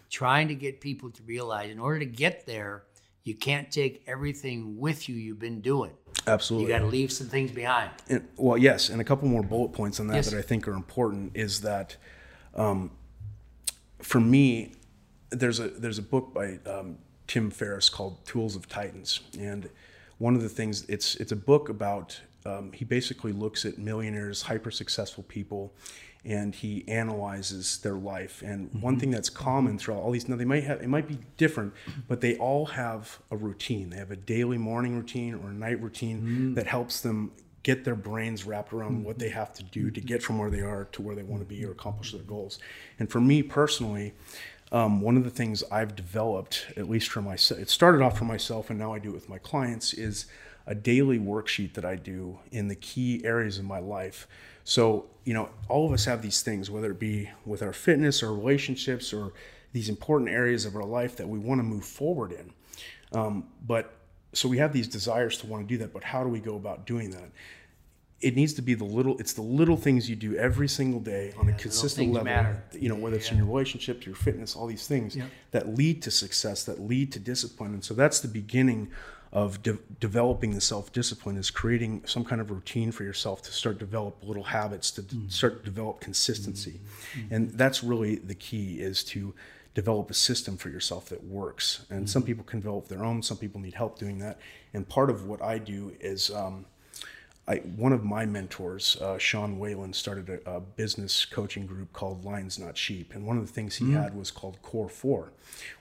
Trying 0.09 0.49
to 0.49 0.55
get 0.55 0.79
people 0.79 1.09
to 1.09 1.23
realize 1.23 1.71
in 1.71 1.79
order 1.79 1.99
to 1.99 2.05
get 2.05 2.45
there, 2.45 2.83
you 3.23 3.33
can't 3.33 3.71
take 3.71 4.03
everything 4.05 4.77
with 4.77 5.07
you 5.09 5.15
you've 5.15 5.39
been 5.39 5.61
doing. 5.61 5.91
Absolutely. 6.27 6.67
You 6.67 6.77
got 6.77 6.83
to 6.83 6.89
leave 6.89 7.11
some 7.11 7.27
things 7.27 7.51
behind. 7.51 7.89
And, 8.09 8.27
well, 8.35 8.57
yes, 8.57 8.89
and 8.89 9.01
a 9.01 9.03
couple 9.03 9.27
more 9.27 9.43
bullet 9.43 9.69
points 9.69 9.99
on 9.99 10.07
that 10.07 10.15
yes. 10.15 10.29
that 10.29 10.37
I 10.37 10.41
think 10.41 10.67
are 10.67 10.73
important 10.73 11.31
is 11.35 11.61
that 11.61 11.95
um, 12.53 12.91
for 13.99 14.19
me, 14.19 14.73
there's 15.33 15.59
a 15.59 15.67
there's 15.69 15.97
a 15.97 16.03
book 16.03 16.33
by 16.33 16.59
um, 16.65 16.97
Tim 17.27 17.49
Ferriss 17.49 17.89
called 17.89 18.25
Tools 18.25 18.55
of 18.55 18.67
Titans, 18.67 19.21
and 19.39 19.69
one 20.17 20.35
of 20.35 20.41
the 20.41 20.49
things 20.49 20.85
it's 20.87 21.15
it's 21.15 21.31
a 21.31 21.35
book 21.37 21.69
about 21.69 22.21
um, 22.45 22.71
he 22.73 22.85
basically 22.85 23.31
looks 23.31 23.65
at 23.65 23.77
millionaires, 23.77 24.43
hyper 24.43 24.71
successful 24.71 25.23
people, 25.23 25.73
and 26.25 26.53
he 26.53 26.87
analyzes 26.87 27.79
their 27.79 27.95
life. 27.95 28.41
And 28.41 28.69
mm-hmm. 28.69 28.81
one 28.81 28.99
thing 28.99 29.11
that's 29.11 29.29
common 29.29 29.77
throughout 29.77 30.01
all 30.01 30.11
these, 30.11 30.27
now 30.27 30.35
they 30.35 30.45
might 30.45 30.63
have, 30.63 30.81
it 30.81 30.89
might 30.89 31.07
be 31.07 31.19
different, 31.37 31.73
but 32.07 32.21
they 32.21 32.37
all 32.37 32.65
have 32.65 33.19
a 33.31 33.37
routine. 33.37 33.89
They 33.89 33.97
have 33.97 34.11
a 34.11 34.15
daily 34.15 34.57
morning 34.57 34.95
routine 34.95 35.35
or 35.35 35.49
a 35.49 35.53
night 35.53 35.81
routine 35.81 36.17
mm-hmm. 36.21 36.53
that 36.55 36.67
helps 36.67 37.01
them 37.01 37.31
get 37.63 37.85
their 37.85 37.95
brains 37.95 38.45
wrapped 38.45 38.73
around 38.73 38.91
mm-hmm. 38.91 39.03
what 39.03 39.19
they 39.19 39.29
have 39.29 39.53
to 39.53 39.63
do 39.63 39.89
to 39.89 40.01
get 40.01 40.21
from 40.21 40.37
where 40.37 40.49
they 40.49 40.61
are 40.61 40.85
to 40.91 41.01
where 41.01 41.15
they 41.15 41.23
want 41.23 41.41
to 41.41 41.47
be 41.47 41.63
or 41.65 41.71
accomplish 41.71 42.11
their 42.11 42.21
goals. 42.23 42.59
And 42.99 43.09
for 43.09 43.21
me 43.21 43.41
personally, 43.41 44.13
um, 44.71 45.01
one 45.01 45.17
of 45.17 45.23
the 45.23 45.29
things 45.29 45.63
I've 45.71 45.95
developed, 45.95 46.67
at 46.77 46.89
least 46.89 47.09
for 47.09 47.21
myself, 47.21 47.59
it 47.59 47.69
started 47.69 48.01
off 48.01 48.17
for 48.17 48.25
myself 48.25 48.69
and 48.69 48.79
now 48.79 48.93
I 48.93 48.99
do 48.99 49.09
it 49.09 49.15
with 49.15 49.29
my 49.29 49.37
clients, 49.37 49.93
is 49.93 50.25
a 50.65 50.73
daily 50.73 51.19
worksheet 51.19 51.73
that 51.73 51.85
I 51.85 51.95
do 51.95 52.39
in 52.51 52.67
the 52.67 52.75
key 52.75 53.21
areas 53.23 53.59
of 53.59 53.65
my 53.65 53.79
life. 53.79 54.27
So, 54.63 55.05
you 55.25 55.33
know, 55.33 55.49
all 55.67 55.85
of 55.85 55.91
us 55.91 56.05
have 56.05 56.21
these 56.21 56.41
things, 56.41 56.71
whether 56.71 56.91
it 56.91 56.99
be 56.99 57.29
with 57.45 57.61
our 57.61 57.73
fitness 57.73 58.23
or 58.23 58.33
relationships 58.33 59.13
or 59.13 59.33
these 59.73 59.89
important 59.89 60.29
areas 60.29 60.65
of 60.65 60.75
our 60.75 60.85
life 60.85 61.17
that 61.17 61.27
we 61.27 61.37
want 61.37 61.59
to 61.59 61.63
move 61.63 61.83
forward 61.83 62.31
in. 62.31 62.53
Um, 63.17 63.45
but 63.65 63.93
so 64.33 64.47
we 64.47 64.57
have 64.57 64.73
these 64.73 64.87
desires 64.87 65.37
to 65.39 65.47
want 65.47 65.67
to 65.67 65.71
do 65.71 65.77
that, 65.79 65.93
but 65.93 66.03
how 66.03 66.23
do 66.23 66.29
we 66.29 66.39
go 66.39 66.55
about 66.55 66.85
doing 66.85 67.11
that? 67.11 67.29
It 68.23 68.35
needs 68.35 68.53
to 68.53 68.61
be 68.61 68.73
the 68.73 68.85
little, 68.85 69.17
it's 69.19 69.33
the 69.33 69.41
little 69.41 69.77
things 69.77 70.09
you 70.09 70.15
do 70.15 70.35
every 70.35 70.67
single 70.67 70.99
day 70.99 71.33
on 71.37 71.47
yeah, 71.47 71.55
a 71.55 71.57
consistent 71.57 72.13
level. 72.13 72.25
Matter. 72.25 72.63
You 72.71 72.89
know, 72.89 72.95
whether 72.95 73.17
it's 73.17 73.27
yeah. 73.27 73.33
in 73.33 73.37
your 73.39 73.47
relationship, 73.47 74.01
to 74.01 74.07
your 74.07 74.15
fitness, 74.15 74.55
all 74.55 74.67
these 74.67 74.87
things 74.87 75.15
yeah. 75.15 75.25
that 75.51 75.75
lead 75.75 76.01
to 76.03 76.11
success, 76.11 76.63
that 76.63 76.79
lead 76.79 77.11
to 77.11 77.19
discipline. 77.19 77.73
And 77.73 77.83
so 77.83 77.93
that's 77.93 78.19
the 78.21 78.27
beginning 78.27 78.89
of 79.33 79.63
de- 79.63 79.79
developing 79.99 80.53
the 80.53 80.61
self 80.61 80.93
discipline 80.93 81.37
is 81.37 81.49
creating 81.49 82.03
some 82.05 82.23
kind 82.23 82.39
of 82.39 82.51
routine 82.51 82.91
for 82.91 83.03
yourself 83.03 83.41
to 83.41 83.51
start 83.51 83.79
develop 83.79 84.15
little 84.23 84.43
habits 84.43 84.91
to 84.91 85.01
mm-hmm. 85.01 85.27
start 85.27 85.59
to 85.59 85.65
develop 85.65 85.99
consistency 85.99 86.79
mm-hmm. 87.15 87.33
and 87.33 87.51
that's 87.57 87.83
really 87.83 88.15
the 88.17 88.35
key 88.35 88.79
is 88.79 89.03
to 89.03 89.33
develop 89.73 90.11
a 90.11 90.13
system 90.13 90.55
for 90.55 90.69
yourself 90.69 91.09
that 91.09 91.23
works 91.23 91.85
and 91.89 92.01
mm-hmm. 92.01 92.05
some 92.05 92.21
people 92.21 92.43
can 92.43 92.59
develop 92.59 92.87
their 92.87 93.03
own 93.03 93.23
some 93.23 93.35
people 93.35 93.59
need 93.59 93.73
help 93.73 93.97
doing 93.97 94.19
that 94.19 94.39
and 94.75 94.87
part 94.87 95.09
of 95.09 95.25
what 95.25 95.41
i 95.41 95.57
do 95.57 95.91
is 95.99 96.29
um, 96.29 96.63
I, 97.47 97.57
one 97.57 97.91
of 97.91 98.05
my 98.05 98.25
mentors, 98.25 98.95
uh, 99.01 99.17
Sean 99.17 99.59
Whalen, 99.59 99.91
started 99.91 100.29
a, 100.29 100.49
a, 100.49 100.59
business 100.61 101.25
coaching 101.25 101.65
group 101.65 101.91
called 101.91 102.23
Lions 102.23 102.57
Not 102.57 102.77
Sheep. 102.77 103.13
And 103.13 103.27
one 103.27 103.37
of 103.37 103.45
the 103.45 103.51
things 103.51 103.75
he 103.75 103.85
mm. 103.85 104.01
had 104.01 104.15
was 104.15 104.31
called 104.31 104.61
Core 104.61 104.87
Four, 104.87 105.33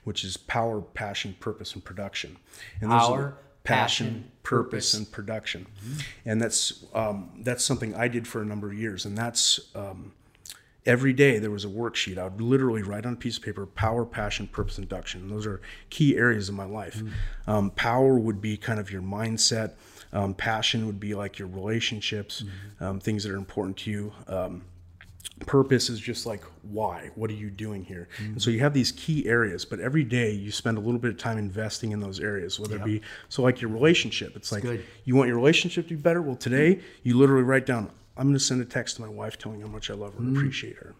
which 0.03 0.25
is 0.25 0.35
power, 0.35 0.81
passion, 0.81 1.37
purpose, 1.39 1.73
and 1.73 1.83
production. 1.83 2.35
And 2.81 2.89
power, 2.89 3.37
passion, 3.63 4.05
passion 4.13 4.31
purpose, 4.43 4.69
purpose, 4.69 4.93
and 4.93 5.11
production. 5.11 5.67
Mm-hmm. 5.85 5.99
And 6.29 6.41
that's 6.41 6.85
um, 6.93 7.29
that's 7.39 7.63
something 7.63 7.95
I 7.95 8.09
did 8.09 8.27
for 8.27 8.41
a 8.41 8.45
number 8.45 8.67
of 8.67 8.73
years. 8.73 9.05
And 9.05 9.17
that's 9.17 9.61
um, 9.73 10.11
every 10.85 11.13
day 11.13 11.39
there 11.39 11.51
was 11.51 11.65
a 11.65 11.69
worksheet. 11.69 12.17
I 12.17 12.25
would 12.25 12.41
literally 12.41 12.83
write 12.83 13.05
on 13.05 13.13
a 13.13 13.15
piece 13.15 13.37
of 13.37 13.43
paper 13.43 13.65
power, 13.65 14.05
passion, 14.05 14.47
purpose, 14.47 14.77
and 14.77 14.89
production. 14.89 15.21
And 15.21 15.31
those 15.31 15.45
are 15.45 15.61
key 15.89 16.17
areas 16.17 16.49
of 16.49 16.55
my 16.55 16.65
life. 16.65 16.97
Mm-hmm. 16.97 17.49
Um, 17.49 17.71
power 17.71 18.17
would 18.17 18.41
be 18.41 18.57
kind 18.57 18.79
of 18.79 18.91
your 18.91 19.01
mindset. 19.01 19.73
Um, 20.13 20.33
passion 20.33 20.85
would 20.85 20.99
be 20.99 21.15
like 21.15 21.39
your 21.39 21.47
relationships, 21.47 22.43
mm-hmm. 22.43 22.83
Um, 22.83 22.99
things 22.99 23.23
that 23.23 23.31
are 23.31 23.37
important 23.37 23.77
to 23.77 23.91
you 23.91 24.13
um, 24.27 24.61
purpose 25.45 25.89
is 25.89 25.99
just 25.99 26.25
like 26.25 26.43
why 26.61 27.09
what 27.15 27.29
are 27.29 27.33
you 27.33 27.49
doing 27.49 27.83
here 27.83 28.07
mm-hmm. 28.15 28.33
and 28.33 28.41
so 28.41 28.49
you 28.49 28.59
have 28.59 28.73
these 28.73 28.91
key 28.93 29.27
areas 29.27 29.65
but 29.65 29.79
every 29.79 30.03
day 30.03 30.31
you 30.31 30.51
spend 30.51 30.77
a 30.77 30.81
little 30.81 30.99
bit 30.99 31.11
of 31.11 31.17
time 31.17 31.37
investing 31.37 31.91
in 31.91 31.99
those 31.99 32.19
areas 32.19 32.59
whether 32.59 32.77
yep. 32.77 32.81
it 32.81 32.85
be 32.85 33.01
so 33.29 33.41
like 33.41 33.59
your 33.59 33.69
relationship 33.69 34.29
it's, 34.29 34.37
it's 34.47 34.51
like 34.51 34.63
good. 34.63 34.85
you 35.05 35.15
want 35.15 35.27
your 35.27 35.35
relationship 35.35 35.87
to 35.87 35.95
be 35.95 36.01
better 36.01 36.21
well 36.21 36.35
today 36.35 36.79
you 37.03 37.17
literally 37.17 37.43
write 37.43 37.65
down 37.65 37.89
i'm 38.15 38.27
going 38.27 38.33
to 38.33 38.39
send 38.39 38.61
a 38.61 38.65
text 38.65 38.95
to 38.95 39.01
my 39.01 39.07
wife 39.07 39.37
telling 39.37 39.59
how 39.59 39.67
much 39.67 39.89
i 39.89 39.93
love 39.93 40.13
her 40.13 40.19
mm-hmm. 40.19 40.29
and 40.29 40.37
appreciate 40.37 40.77
her 40.77 40.93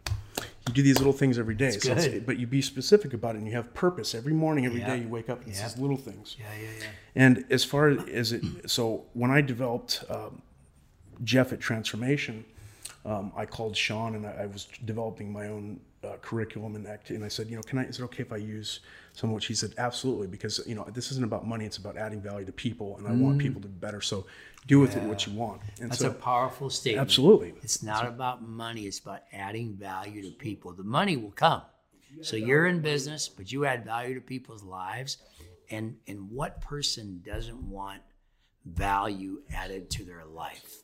you 0.67 0.73
do 0.73 0.81
these 0.81 0.97
little 0.97 1.13
things 1.13 1.37
every 1.37 1.55
day 1.55 1.71
so 1.71 1.95
but 2.25 2.37
you 2.37 2.47
be 2.47 2.61
specific 2.61 3.13
about 3.13 3.35
it 3.35 3.39
and 3.39 3.47
you 3.47 3.53
have 3.53 3.73
purpose 3.73 4.15
every 4.15 4.33
morning 4.33 4.65
every 4.65 4.79
yep. 4.79 4.87
day 4.87 4.97
you 4.99 5.07
wake 5.07 5.29
up 5.29 5.41
and 5.41 5.49
it's 5.49 5.61
these 5.61 5.77
little 5.77 5.97
things. 5.97 6.35
Yeah 6.39 6.45
yeah 6.59 6.67
yeah. 6.79 6.85
And 7.15 7.45
as 7.49 7.63
far 7.63 7.89
as 7.89 8.31
it 8.31 8.43
so 8.69 9.05
when 9.13 9.31
i 9.31 9.41
developed 9.41 10.03
um, 10.09 10.41
jeff 11.23 11.53
at 11.53 11.59
transformation 11.59 12.45
um, 13.05 13.31
I 13.35 13.45
called 13.45 13.75
Sean 13.75 14.15
and 14.15 14.25
I, 14.25 14.43
I 14.43 14.45
was 14.45 14.67
developing 14.85 15.31
my 15.31 15.47
own 15.47 15.79
uh, 16.03 16.17
curriculum 16.21 16.75
and 16.75 16.87
act, 16.87 17.09
and 17.09 17.23
I 17.23 17.27
said, 17.27 17.49
you 17.49 17.55
know, 17.55 17.61
can 17.61 17.79
I? 17.79 17.85
Is 17.85 17.99
it 17.99 18.03
okay 18.03 18.21
if 18.21 18.31
I 18.31 18.37
use 18.37 18.79
some 19.13 19.29
of 19.29 19.33
what 19.33 19.43
she 19.43 19.53
said? 19.53 19.73
Absolutely, 19.77 20.27
because 20.27 20.61
you 20.65 20.75
know 20.75 20.85
this 20.93 21.11
isn't 21.11 21.23
about 21.23 21.47
money; 21.47 21.65
it's 21.65 21.77
about 21.77 21.97
adding 21.97 22.21
value 22.21 22.45
to 22.45 22.51
people, 22.51 22.97
and 22.97 23.07
I 23.07 23.11
want 23.11 23.39
people 23.39 23.61
to 23.61 23.67
be 23.67 23.79
better. 23.79 24.01
So 24.01 24.25
do 24.67 24.79
with 24.79 24.95
it 24.95 25.03
what 25.03 25.25
you 25.25 25.33
want. 25.33 25.61
And 25.81 25.91
That's 25.91 26.01
so, 26.01 26.09
a 26.09 26.13
powerful 26.13 26.69
statement. 26.69 27.01
absolutely. 27.01 27.53
It's 27.61 27.83
not 27.83 28.07
about 28.07 28.41
money, 28.41 28.83
it's 28.83 28.99
about 28.99 29.21
adding 29.31 29.73
value 29.75 30.23
to 30.23 30.31
people. 30.31 30.73
The 30.73 30.83
money 30.83 31.17
will 31.17 31.31
come. 31.31 31.61
So 32.21 32.35
you're 32.35 32.67
in 32.67 32.81
business, 32.81 33.27
but 33.27 33.51
you 33.51 33.65
add 33.65 33.83
value 33.83 34.15
to 34.15 34.21
people's 34.21 34.63
lives. 34.63 35.17
And 35.69 35.97
and 36.07 36.29
what 36.29 36.61
person 36.61 37.21
doesn't 37.25 37.69
want 37.69 38.01
value 38.65 39.41
added 39.53 39.89
to 39.91 40.03
their 40.03 40.25
life? 40.25 40.83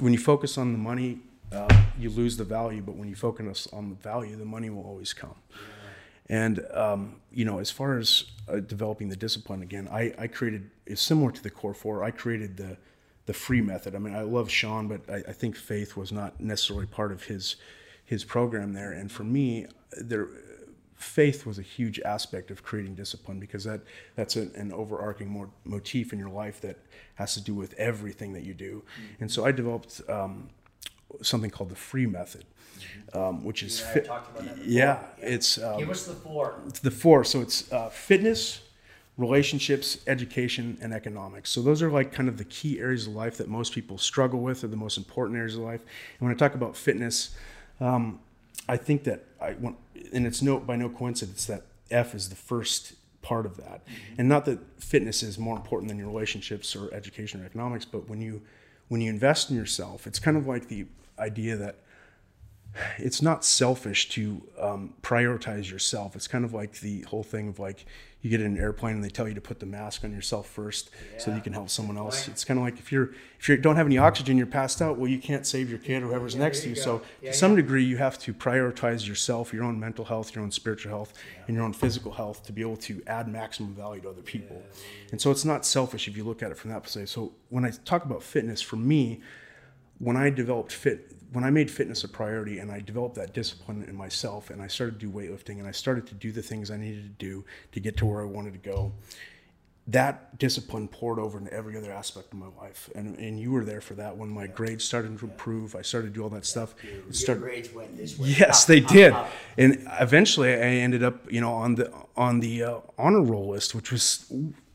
when 0.00 0.12
you 0.12 0.18
focus 0.18 0.58
on 0.58 0.72
the 0.72 0.78
money, 0.78 1.20
uh, 1.52 1.82
you 1.98 2.10
lose 2.10 2.36
the 2.36 2.44
value. 2.44 2.82
But 2.82 2.96
when 2.96 3.08
you 3.08 3.16
focus 3.16 3.68
on 3.72 3.90
the 3.90 3.96
value, 3.96 4.36
the 4.36 4.44
money 4.44 4.70
will 4.70 4.84
always 4.84 5.12
come. 5.12 5.36
And 6.28 6.64
um, 6.74 7.20
you 7.32 7.44
know, 7.44 7.58
as 7.58 7.70
far 7.70 7.98
as 7.98 8.24
uh, 8.48 8.60
developing 8.60 9.08
the 9.08 9.16
discipline, 9.16 9.62
again, 9.62 9.88
I, 9.90 10.14
I 10.18 10.26
created 10.26 10.70
it's 10.86 11.02
similar 11.02 11.30
to 11.32 11.42
the 11.42 11.50
core 11.50 11.74
four. 11.74 12.04
I 12.04 12.10
created 12.10 12.56
the 12.56 12.76
the 13.26 13.32
free 13.34 13.60
method. 13.60 13.94
I 13.94 13.98
mean, 13.98 14.14
I 14.14 14.22
love 14.22 14.50
Sean, 14.50 14.88
but 14.88 15.02
I, 15.08 15.16
I 15.28 15.32
think 15.32 15.54
faith 15.56 15.96
was 15.96 16.12
not 16.12 16.40
necessarily 16.40 16.86
part 16.86 17.12
of 17.12 17.24
his 17.24 17.56
his 18.04 18.24
program 18.24 18.72
there. 18.72 18.92
And 18.92 19.10
for 19.10 19.24
me, 19.24 19.66
there 19.96 20.28
faith 20.98 21.46
was 21.46 21.58
a 21.58 21.62
huge 21.62 22.00
aspect 22.00 22.50
of 22.50 22.62
creating 22.62 22.94
discipline 22.94 23.38
because 23.38 23.64
that 23.64 23.80
that's 24.16 24.36
a, 24.36 24.50
an 24.54 24.72
overarching 24.72 25.28
more 25.28 25.48
motif 25.64 26.12
in 26.12 26.18
your 26.18 26.28
life 26.28 26.60
that 26.60 26.76
has 27.14 27.34
to 27.34 27.40
do 27.40 27.54
with 27.54 27.72
everything 27.74 28.32
that 28.32 28.42
you 28.42 28.52
do. 28.52 28.82
And 29.20 29.30
so 29.30 29.44
I 29.44 29.52
developed 29.52 30.00
um, 30.08 30.50
something 31.22 31.50
called 31.50 31.70
the 31.70 31.76
free 31.76 32.06
method, 32.06 32.44
um, 33.12 33.44
which 33.44 33.62
is 33.62 33.80
Yeah, 33.80 33.92
fit- 33.92 34.04
talked 34.06 34.30
about 34.30 34.44
that 34.46 34.56
before. 34.56 34.70
yeah, 34.70 35.00
Yeah. 35.20 35.26
it's 35.34 35.58
um, 35.58 35.78
Give 35.78 35.90
us 35.90 36.06
the 36.06 36.14
four. 36.14 36.60
it's 36.66 36.80
the 36.80 36.90
four. 36.90 37.24
So 37.24 37.40
it's 37.40 37.70
uh, 37.72 37.88
fitness, 37.90 38.60
relationships, 39.16 39.98
education, 40.06 40.78
and 40.80 40.92
economics. 40.92 41.50
So 41.50 41.60
those 41.62 41.82
are 41.82 41.90
like 41.90 42.12
kind 42.12 42.28
of 42.28 42.36
the 42.38 42.44
key 42.44 42.78
areas 42.78 43.06
of 43.06 43.14
life 43.14 43.36
that 43.38 43.48
most 43.48 43.72
people 43.72 43.98
struggle 43.98 44.40
with, 44.40 44.62
or 44.62 44.68
the 44.68 44.76
most 44.76 44.96
important 44.96 45.36
areas 45.38 45.56
of 45.56 45.62
life. 45.62 45.80
And 46.18 46.28
when 46.28 46.32
I 46.32 46.36
talk 46.38 46.54
about 46.54 46.76
fitness, 46.76 47.34
um, 47.80 48.20
I 48.68 48.76
think 48.76 49.04
that 49.04 49.24
I 49.40 49.52
want, 49.54 49.76
and 50.12 50.26
it's 50.26 50.42
no 50.42 50.58
by 50.60 50.76
no 50.76 50.88
coincidence 50.88 51.46
that 51.46 51.62
F 51.90 52.14
is 52.14 52.28
the 52.28 52.36
first 52.36 52.94
part 53.22 53.44
of 53.46 53.56
that, 53.56 53.82
and 54.18 54.28
not 54.28 54.44
that 54.44 54.58
fitness 54.80 55.22
is 55.22 55.38
more 55.38 55.56
important 55.56 55.88
than 55.88 55.98
your 55.98 56.06
relationships 56.08 56.76
or 56.76 56.92
education 56.94 57.42
or 57.42 57.46
economics, 57.46 57.84
but 57.84 58.08
when 58.08 58.20
you 58.20 58.42
when 58.88 59.00
you 59.00 59.10
invest 59.10 59.50
in 59.50 59.56
yourself, 59.56 60.06
it's 60.06 60.18
kind 60.18 60.36
of 60.36 60.46
like 60.46 60.68
the 60.68 60.86
idea 61.18 61.56
that 61.56 61.80
it's 62.98 63.22
not 63.22 63.44
selfish 63.44 64.08
to 64.10 64.42
um, 64.60 64.94
prioritize 65.02 65.70
yourself. 65.70 66.14
It's 66.14 66.28
kind 66.28 66.44
of 66.44 66.52
like 66.52 66.80
the 66.80 67.02
whole 67.02 67.22
thing 67.22 67.48
of 67.48 67.58
like 67.58 67.86
you 68.20 68.30
get 68.30 68.40
in 68.40 68.56
an 68.56 68.58
airplane 68.58 68.96
and 68.96 69.04
they 69.04 69.08
tell 69.08 69.28
you 69.28 69.34
to 69.34 69.40
put 69.40 69.60
the 69.60 69.66
mask 69.66 70.02
on 70.02 70.12
yourself 70.12 70.48
first 70.48 70.90
so 71.18 71.30
that 71.30 71.36
you 71.36 71.42
can 71.42 71.52
help 71.52 71.70
someone 71.70 71.96
else. 71.96 72.26
It's 72.26 72.44
kind 72.44 72.58
of 72.58 72.64
like 72.64 72.78
if 72.80 72.90
you're 72.90 73.10
if 73.38 73.48
you 73.48 73.56
don't 73.56 73.76
have 73.76 73.86
any 73.86 73.96
oxygen, 73.96 74.36
you're 74.36 74.46
passed 74.46 74.82
out. 74.82 74.98
Well, 74.98 75.08
you 75.08 75.18
can't 75.18 75.46
save 75.46 75.70
your 75.70 75.78
kid 75.78 76.02
or 76.02 76.08
whoever's 76.08 76.34
next 76.34 76.62
to 76.62 76.70
you. 76.70 76.74
So 76.74 77.02
to 77.22 77.32
some 77.32 77.54
degree, 77.54 77.84
you 77.84 77.96
have 77.98 78.18
to 78.20 78.34
prioritize 78.34 79.06
yourself, 79.06 79.52
your 79.52 79.62
own 79.62 79.78
mental 79.78 80.04
health, 80.04 80.34
your 80.34 80.42
own 80.42 80.50
spiritual 80.50 80.90
health, 80.90 81.14
and 81.46 81.54
your 81.54 81.64
own 81.64 81.72
physical 81.72 82.12
health 82.12 82.44
to 82.46 82.52
be 82.52 82.60
able 82.60 82.76
to 82.78 83.00
add 83.06 83.28
maximum 83.28 83.72
value 83.74 84.02
to 84.02 84.10
other 84.10 84.22
people. 84.22 84.60
And 85.12 85.20
so 85.20 85.30
it's 85.30 85.44
not 85.44 85.64
selfish 85.64 86.08
if 86.08 86.16
you 86.16 86.24
look 86.24 86.42
at 86.42 86.50
it 86.50 86.56
from 86.56 86.72
that 86.72 86.82
perspective. 86.82 87.10
So 87.10 87.32
when 87.50 87.64
I 87.64 87.70
talk 87.84 88.04
about 88.04 88.24
fitness, 88.24 88.60
for 88.60 88.76
me, 88.76 89.20
when 89.98 90.16
I 90.16 90.30
developed 90.30 90.72
fit, 90.72 91.12
when 91.32 91.44
I 91.44 91.50
made 91.50 91.70
fitness 91.70 92.04
a 92.04 92.08
priority 92.08 92.58
and 92.58 92.70
I 92.70 92.80
developed 92.80 93.16
that 93.16 93.34
discipline 93.34 93.84
in 93.88 93.94
myself 93.96 94.50
and 94.50 94.62
I 94.62 94.66
started 94.68 94.98
to 95.00 95.06
do 95.06 95.12
weightlifting 95.12 95.58
and 95.58 95.66
I 95.66 95.72
started 95.72 96.06
to 96.08 96.14
do 96.14 96.32
the 96.32 96.42
things 96.42 96.70
I 96.70 96.76
needed 96.76 97.02
to 97.18 97.24
do 97.26 97.44
to 97.72 97.80
get 97.80 97.96
to 97.98 98.06
where 98.06 98.22
I 98.22 98.24
wanted 98.24 98.52
to 98.54 98.58
go, 98.70 98.92
that 99.88 100.38
discipline 100.38 100.86
poured 100.86 101.18
over 101.18 101.38
into 101.38 101.50
every 101.52 101.76
other 101.76 101.90
aspect 101.90 102.32
of 102.32 102.38
my 102.38 102.48
life. 102.60 102.90
And, 102.94 103.18
and 103.18 103.40
you 103.40 103.50
were 103.50 103.64
there 103.64 103.80
for 103.80 103.94
that 103.94 104.16
when 104.16 104.28
my 104.28 104.46
grades 104.46 104.84
started 104.84 105.18
to 105.18 105.24
improve. 105.24 105.74
I 105.74 105.80
started 105.82 106.08
to 106.08 106.14
do 106.14 106.22
all 106.22 106.28
that 106.30 106.44
stuff. 106.44 106.74
Your 106.84 107.12
started, 107.12 107.40
grades 107.42 107.72
went 107.72 107.96
this 107.96 108.18
way. 108.18 108.28
Yes, 108.28 108.64
Up, 108.64 108.68
they 108.68 108.82
up, 108.82 108.88
did, 108.90 109.12
up. 109.12 109.30
and 109.56 109.88
eventually 109.98 110.52
I 110.52 110.58
ended 110.58 111.02
up, 111.02 111.30
you 111.32 111.40
know, 111.40 111.52
on 111.52 111.76
the 111.76 111.90
on 112.16 112.40
the 112.40 112.62
uh, 112.64 112.80
honor 112.98 113.22
roll 113.22 113.48
list, 113.48 113.74
which 113.74 113.90
was 113.90 114.30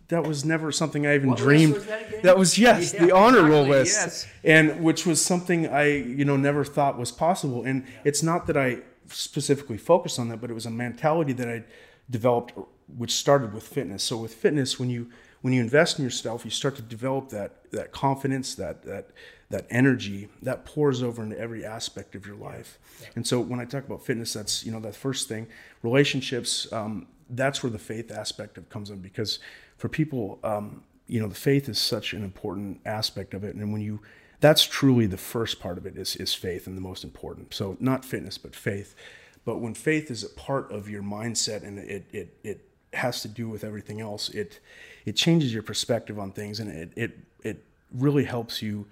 that 0.09 0.23
was 0.25 0.43
never 0.45 0.71
something 0.71 1.05
I 1.07 1.15
even 1.15 1.29
What 1.29 1.37
dreamed. 1.37 1.73
was 1.75 1.85
that 1.85 2.13
again? 2.13 2.37
was 2.37 2.57
yes, 2.57 2.93
Yeah, 2.93 3.05
the 3.05 3.15
honor 3.15 3.43
roll 3.43 3.63
list, 3.65 3.97
yes. 3.97 4.27
and 4.43 4.83
which 4.83 5.05
was 5.05 5.23
something 5.23 5.67
I, 5.67 5.85
you 5.97 6.25
know, 6.25 6.37
never 6.37 6.63
thought 6.65 6.97
was 6.97 7.11
possible. 7.11 7.63
And 7.63 7.85
it's 8.03 8.21
not 8.21 8.47
that 8.47 8.57
I 8.57 8.79
specifically 9.07 9.77
focused 9.77 10.19
on 10.19 10.29
that, 10.29 10.41
but 10.41 10.49
it 10.49 10.53
was 10.53 10.65
a 10.65 10.71
mentality 10.71 11.33
that 11.33 11.47
I 11.49 11.63
developed, 12.09 12.53
which 12.97 13.11
started 13.13 13.53
with 13.53 13.63
fitness. 13.63 14.03
So 14.03 14.17
with 14.17 14.33
fitness, 14.33 14.79
when 14.79 14.89
you 14.89 15.09
when 15.41 15.53
you 15.53 15.59
invest 15.61 15.99
in 15.99 16.05
yourself, 16.05 16.45
you 16.45 16.51
start 16.51 16.75
to 16.77 16.81
develop 16.81 17.29
that 17.29 17.71
that 17.71 17.91
confidence, 17.91 18.55
that 18.55 18.83
that 18.83 19.09
that 19.49 19.67
energy 19.69 20.29
that 20.41 20.65
pours 20.65 21.03
over 21.03 21.21
into 21.23 21.37
every 21.39 21.63
aspect 21.65 22.15
of 22.15 22.25
your 22.25 22.35
life. 22.35 22.79
And 23.15 23.25
so 23.27 23.39
when 23.39 23.59
I 23.59 23.65
talk 23.65 23.85
about 23.85 24.05
fitness, 24.05 24.33
that's 24.33 24.65
you 24.65 24.71
know 24.71 24.79
that 24.81 24.95
first 24.95 25.27
thing. 25.27 25.47
Relationships, 25.81 26.71
um, 26.73 27.07
that's 27.29 27.61
where 27.61 27.69
the 27.71 27.79
faith 27.79 28.11
aspect 28.11 28.57
of 28.57 28.69
comes 28.69 28.89
in 28.89 28.99
because 28.99 29.39
for 29.83 29.89
people, 29.89 30.39
um, 30.45 30.81
you 31.07 31.19
know, 31.19 31.27
the 31.27 31.35
faith 31.35 31.67
is 31.67 31.77
such 31.77 32.13
an 32.13 32.23
important 32.23 32.79
aspect 32.85 33.33
of 33.33 33.43
it. 33.43 33.53
And 33.53 33.73
when 33.73 33.81
you 33.81 33.99
that's 34.39 34.63
truly 34.63 35.07
the 35.07 35.17
first 35.17 35.59
part 35.59 35.77
of 35.77 35.85
it 35.85 35.97
is 35.97 36.15
is 36.15 36.33
faith 36.33 36.67
and 36.67 36.77
the 36.77 36.81
most 36.81 37.03
important. 37.03 37.53
So 37.53 37.75
not 37.81 38.05
fitness, 38.05 38.37
but 38.37 38.55
faith. 38.55 38.95
But 39.43 39.57
when 39.57 39.73
faith 39.73 40.09
is 40.09 40.23
a 40.23 40.29
part 40.29 40.71
of 40.71 40.87
your 40.87 41.03
mindset 41.03 41.63
and 41.63 41.79
it 41.79 42.05
it 42.13 42.33
it 42.45 42.61
has 42.93 43.21
to 43.23 43.27
do 43.27 43.49
with 43.49 43.65
everything 43.65 43.99
else, 43.99 44.29
it 44.29 44.61
it 45.05 45.17
changes 45.17 45.53
your 45.53 45.63
perspective 45.63 46.17
on 46.17 46.31
things 46.31 46.61
and 46.61 46.69
it 46.69 46.93
it 46.95 47.19
it 47.43 47.65
really 47.91 48.23
helps 48.23 48.61
you 48.61 48.85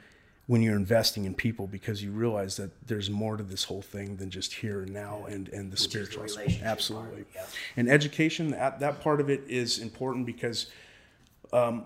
when 0.47 0.61
you're 0.61 0.75
investing 0.75 1.23
in 1.23 1.33
people 1.33 1.67
because 1.67 2.03
you 2.03 2.11
realize 2.11 2.57
that 2.57 2.69
there's 2.85 3.09
more 3.09 3.37
to 3.37 3.43
this 3.43 3.63
whole 3.63 3.81
thing 3.81 4.17
than 4.17 4.29
just 4.29 4.55
here 4.55 4.81
and 4.81 4.91
now 4.91 5.23
and 5.29 5.47
and 5.49 5.71
the 5.71 5.77
the 5.77 5.81
spiritual 5.81 6.23
aspect. 6.23 6.39
relationship 6.39 6.63
part, 6.63 6.71
absolutely 6.71 7.25
yeah. 7.33 7.45
and 7.77 7.89
education 7.89 8.51
that 8.51 8.77
that 8.81 8.99
part 8.99 9.21
of 9.21 9.29
it 9.29 9.41
is 9.47 9.79
important 9.79 10.25
because 10.25 10.67
Um, 11.53 11.85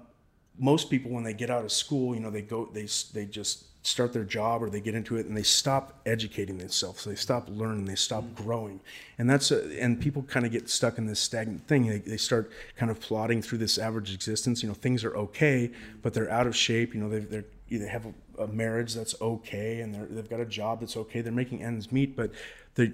most 0.58 0.90
people 0.90 1.12
when 1.12 1.24
they 1.24 1.34
get 1.34 1.50
out 1.50 1.66
of 1.66 1.72
school 1.72 2.16
you 2.16 2.22
know 2.22 2.30
they 2.30 2.42
go 2.42 2.70
they 2.72 2.88
they 3.14 3.26
just 3.26 3.66
start 3.86 4.14
their 4.14 4.24
job 4.24 4.64
or 4.64 4.70
they 4.70 4.82
get 4.82 4.96
into 4.96 5.16
it 5.16 5.28
and 5.28 5.38
they 5.38 5.44
stop 5.44 6.00
educating 6.08 6.58
themselves. 6.58 7.02
So 7.02 7.12
they 7.12 7.16
stop 7.16 7.48
learning. 7.50 7.86
They 7.86 7.96
stop 7.96 8.24
mm-hmm. 8.24 8.44
growing. 8.44 8.80
And 9.20 9.30
that's 9.30 9.52
a, 9.52 9.80
and 9.80 10.02
people 10.02 10.24
kind 10.24 10.46
of 10.46 10.52
get 10.52 10.70
stuck 10.70 10.98
in 10.98 11.06
this 11.06 11.20
stagnant 11.20 11.68
thing. 11.68 11.88
They, 11.88 12.00
they 12.00 12.18
start 12.18 12.52
kind 12.76 12.90
of 12.90 13.00
plodding 13.00 13.44
through 13.44 13.60
this 13.60 13.78
average 13.78 14.14
existence. 14.14 14.64
You 14.64 14.70
know 14.70 14.76
things 14.76 15.04
are 15.04 15.16
okay 15.16 15.72
but 16.02 16.14
they're 16.14 16.32
out 16.32 16.48
of 16.48 16.56
shape. 16.56 16.96
You 16.96 17.02
know 17.02 17.10
they 17.10 17.20
they're 17.20 17.46
they 17.70 17.88
have 17.88 18.08
a, 18.08 18.44
a 18.44 18.48
marriage 18.48 18.94
that's 18.94 19.16
okay 19.22 19.82
and 19.82 19.94
they're, 19.94 20.06
they've 20.06 20.30
got 20.30 20.40
a 20.40 20.46
job 20.46 20.80
that's 20.80 20.98
okay. 20.98 21.22
They're 21.22 21.32
making 21.32 21.62
ends 21.62 21.92
meet 21.92 22.16
but 22.16 22.32
they 22.74 22.94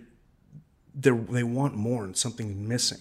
they 0.94 1.12
they 1.12 1.44
want 1.44 1.74
more 1.74 2.04
and 2.04 2.18
something's 2.18 2.56
missing 2.56 3.00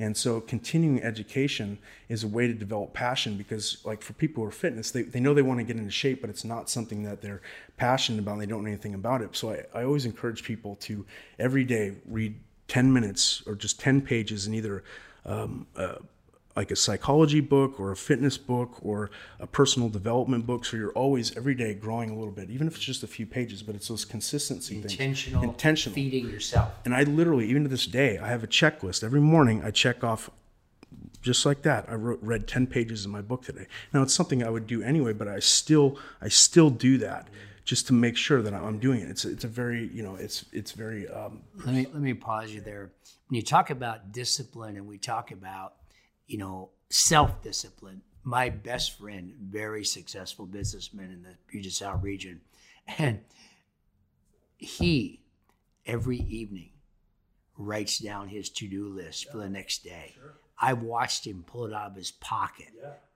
and 0.00 0.16
so 0.16 0.40
continuing 0.40 1.00
education 1.02 1.78
is 2.08 2.24
a 2.24 2.28
way 2.28 2.48
to 2.48 2.54
develop 2.54 2.92
passion 2.92 3.36
because 3.36 3.78
like 3.84 4.02
for 4.02 4.14
people 4.14 4.42
who 4.42 4.48
are 4.48 4.52
fitness 4.52 4.90
they, 4.90 5.02
they 5.02 5.20
know 5.20 5.32
they 5.32 5.42
want 5.42 5.60
to 5.60 5.64
get 5.64 5.76
into 5.76 5.90
shape 5.90 6.20
but 6.20 6.28
it's 6.28 6.44
not 6.44 6.68
something 6.68 7.04
that 7.04 7.22
they're 7.22 7.42
passionate 7.80 8.18
about 8.18 8.32
and 8.32 8.42
they 8.42 8.46
don't 8.46 8.62
know 8.62 8.68
anything 8.68 8.94
about 8.94 9.22
it. 9.22 9.34
So 9.34 9.52
I, 9.52 9.80
I 9.80 9.84
always 9.84 10.04
encourage 10.04 10.44
people 10.44 10.76
to 10.82 11.06
every 11.38 11.64
day 11.64 11.94
read 12.06 12.38
10 12.68 12.92
minutes 12.92 13.42
or 13.46 13.54
just 13.54 13.80
10 13.80 14.02
pages 14.02 14.46
in 14.46 14.54
either 14.54 14.84
um, 15.24 15.66
uh, 15.76 15.94
like 16.60 16.70
a 16.70 16.76
psychology 16.76 17.40
book 17.40 17.80
or 17.80 17.90
a 17.90 17.96
fitness 17.96 18.36
book 18.36 18.72
or 18.82 19.10
a 19.38 19.46
personal 19.46 19.88
development 19.88 20.42
book 20.46 20.62
so 20.66 20.76
you're 20.76 20.92
always 21.04 21.34
every 21.40 21.54
day 21.54 21.72
growing 21.72 22.10
a 22.10 22.14
little 22.20 22.36
bit 22.40 22.50
even 22.50 22.66
if 22.66 22.74
it's 22.76 22.84
just 22.84 23.02
a 23.02 23.06
few 23.06 23.26
pages 23.38 23.62
but 23.62 23.74
it's 23.74 23.88
those 23.88 24.04
consistency 24.04 24.74
things 24.80 24.92
Intentional, 24.92 25.42
intentional 25.42 25.94
feeding 25.94 26.28
yourself. 26.28 26.68
and 26.84 26.92
I 26.94 27.02
literally, 27.04 27.46
even 27.48 27.62
to 27.62 27.68
this 27.76 27.86
day, 27.86 28.18
I 28.18 28.28
have 28.28 28.44
a 28.44 28.46
checklist. 28.46 29.02
Every 29.02 29.20
morning, 29.34 29.62
I 29.64 29.70
check 29.70 30.04
off 30.04 30.28
just 31.22 31.46
like 31.46 31.62
that. 31.62 31.82
I 31.88 31.94
wrote, 31.94 32.18
read 32.22 32.46
ten 32.46 32.66
pages 32.66 33.04
in 33.06 33.10
my 33.10 33.22
book 33.22 33.42
today. 33.42 33.66
Now 33.94 34.02
it's 34.02 34.12
something 34.20 34.42
I 34.44 34.50
would 34.50 34.66
do 34.66 34.82
anyway, 34.82 35.12
but 35.14 35.28
I 35.28 35.38
still, 35.38 35.98
I 36.20 36.28
still 36.28 36.68
do 36.88 36.98
that 36.98 37.28
just 37.64 37.86
to 37.88 37.92
make 37.94 38.16
sure 38.16 38.42
that 38.42 38.52
I'm 38.52 38.78
doing 38.78 39.00
it. 39.00 39.08
It's, 39.08 39.24
it's 39.24 39.44
a 39.44 39.48
very, 39.48 39.88
you 39.96 40.02
know, 40.02 40.16
it's, 40.16 40.44
it's 40.52 40.72
very. 40.72 41.08
Um, 41.08 41.40
Let 41.64 41.74
me 41.74 41.86
let 41.94 42.02
me 42.02 42.14
pause 42.14 42.50
you 42.52 42.60
there. 42.60 42.84
When 43.28 43.36
you 43.36 43.42
talk 43.42 43.70
about 43.70 44.12
discipline 44.12 44.76
and 44.76 44.86
we 44.86 44.98
talk 44.98 45.30
about, 45.30 45.74
you 46.30 46.38
know, 46.38 46.70
self-discipline, 46.90 48.02
my 48.22 48.48
best 48.48 48.96
friend, 48.96 49.34
very 49.40 49.84
successful 49.84 50.46
businessman 50.46 51.10
in 51.10 51.22
the 51.24 51.34
Puget 51.48 51.72
Sound 51.72 52.04
region, 52.04 52.40
and 52.98 53.20
he 54.56 55.20
every 55.86 56.18
evening 56.18 56.70
writes 57.58 57.98
down 57.98 58.28
his 58.28 58.48
to-do 58.48 58.88
list 58.88 59.28
for 59.30 59.38
the 59.38 59.48
next 59.48 59.82
day. 59.82 60.14
I've 60.60 60.82
watched 60.82 61.26
him 61.26 61.42
pull 61.44 61.66
it 61.66 61.72
out 61.72 61.90
of 61.90 61.96
his 61.96 62.12
pocket, 62.12 62.68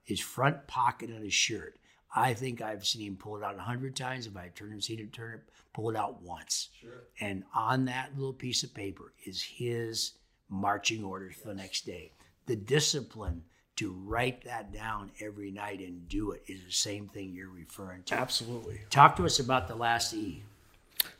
his 0.02 0.18
front 0.18 0.66
pocket 0.66 1.10
on 1.14 1.22
his 1.22 1.34
shirt. 1.34 1.76
I 2.16 2.34
think 2.34 2.62
I've 2.62 2.84
seen 2.84 3.06
him 3.06 3.16
pull 3.16 3.36
it 3.36 3.44
out 3.44 3.56
a 3.56 3.62
hundred 3.62 3.94
times. 3.94 4.26
If 4.26 4.36
I've 4.36 4.54
turned 4.54 4.72
him, 4.72 4.80
seen 4.80 4.98
him 4.98 5.10
turn 5.10 5.34
it, 5.34 5.42
pull 5.72 5.90
it 5.90 5.96
out 5.96 6.20
once. 6.22 6.70
Sure. 6.80 7.04
And 7.20 7.44
on 7.54 7.84
that 7.84 8.10
little 8.16 8.32
piece 8.32 8.64
of 8.64 8.74
paper 8.74 9.12
is 9.24 9.40
his 9.40 10.12
marching 10.48 11.04
orders 11.04 11.36
for 11.36 11.48
the 11.48 11.54
next 11.54 11.86
day. 11.86 12.10
The 12.46 12.56
discipline 12.56 13.42
to 13.76 13.92
write 14.04 14.44
that 14.44 14.72
down 14.72 15.10
every 15.20 15.50
night 15.50 15.80
and 15.80 16.08
do 16.08 16.30
it 16.32 16.42
is 16.46 16.64
the 16.64 16.72
same 16.72 17.08
thing 17.08 17.32
you're 17.32 17.50
referring 17.50 18.02
to. 18.04 18.14
Absolutely. 18.14 18.80
Talk 18.90 19.16
to 19.16 19.24
us 19.24 19.40
about 19.40 19.66
the 19.66 19.74
last 19.74 20.14
E. 20.14 20.42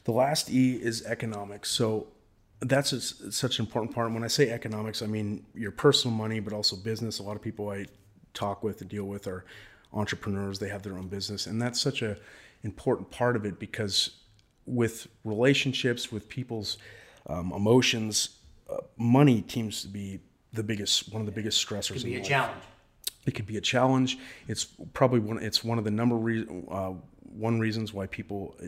The 0.05 0.13
last 0.13 0.51
E 0.51 0.75
is 0.75 1.05
economics. 1.05 1.71
So 1.71 2.07
that's 2.61 2.93
a, 2.93 3.01
such 3.01 3.59
an 3.59 3.65
important 3.65 3.95
part. 3.95 4.07
And 4.07 4.15
When 4.15 4.25
I 4.25 4.29
say 4.29 4.51
economics, 4.51 5.03
I 5.03 5.07
mean 5.07 5.45
your 5.55 5.73
personal 5.73 6.17
money, 6.17 6.41
but 6.41 6.53
also 6.53 6.77
business. 6.77 7.19
A 7.19 7.23
lot 7.23 7.37
of 7.37 7.43
people 7.43 7.71
I 7.71 7.87
talk 8.35 8.63
with 8.63 8.81
and 8.81 8.91
deal 8.91 9.05
with 9.05 9.27
are 9.27 9.45
entrepreneurs. 9.93 10.59
They 10.59 10.69
have 10.69 10.83
their 10.83 10.97
own 10.97 11.09
business, 11.09 11.47
and 11.47 11.61
that's 11.61 11.81
such 11.81 12.03
a 12.03 12.17
important 12.63 13.11
part 13.11 13.37
of 13.37 13.45
it 13.45 13.59
because 13.59 14.11
with 14.67 15.07
relationships, 15.25 16.11
with 16.11 16.29
people's 16.29 16.79
um, 17.27 17.53
emotions, 17.53 18.39
uh, 18.71 18.79
money 18.97 19.45
seems 19.49 19.83
to 19.83 19.89
be 19.89 20.21
the 20.55 20.63
biggest 20.63 21.13
one 21.13 21.21
of 21.21 21.27
the 21.27 21.33
biggest 21.33 21.67
stressors. 21.67 21.91
It 21.91 21.93
Could 21.95 22.05
be 22.05 22.11
in 22.15 22.17
a 22.17 22.21
life. 22.21 22.29
challenge. 22.29 22.63
It 23.27 23.35
could 23.35 23.47
be 23.47 23.57
a 23.57 23.61
challenge. 23.61 24.19
It's 24.49 24.65
probably 24.93 25.21
one. 25.21 25.39
It's 25.43 25.63
one 25.65 25.79
of 25.79 25.85
the 25.85 25.91
number 25.91 26.17
re- 26.17 26.47
uh, 26.71 26.93
one 27.37 27.59
reasons 27.61 27.93
why 27.93 28.07
people 28.07 28.55
uh, 28.63 28.67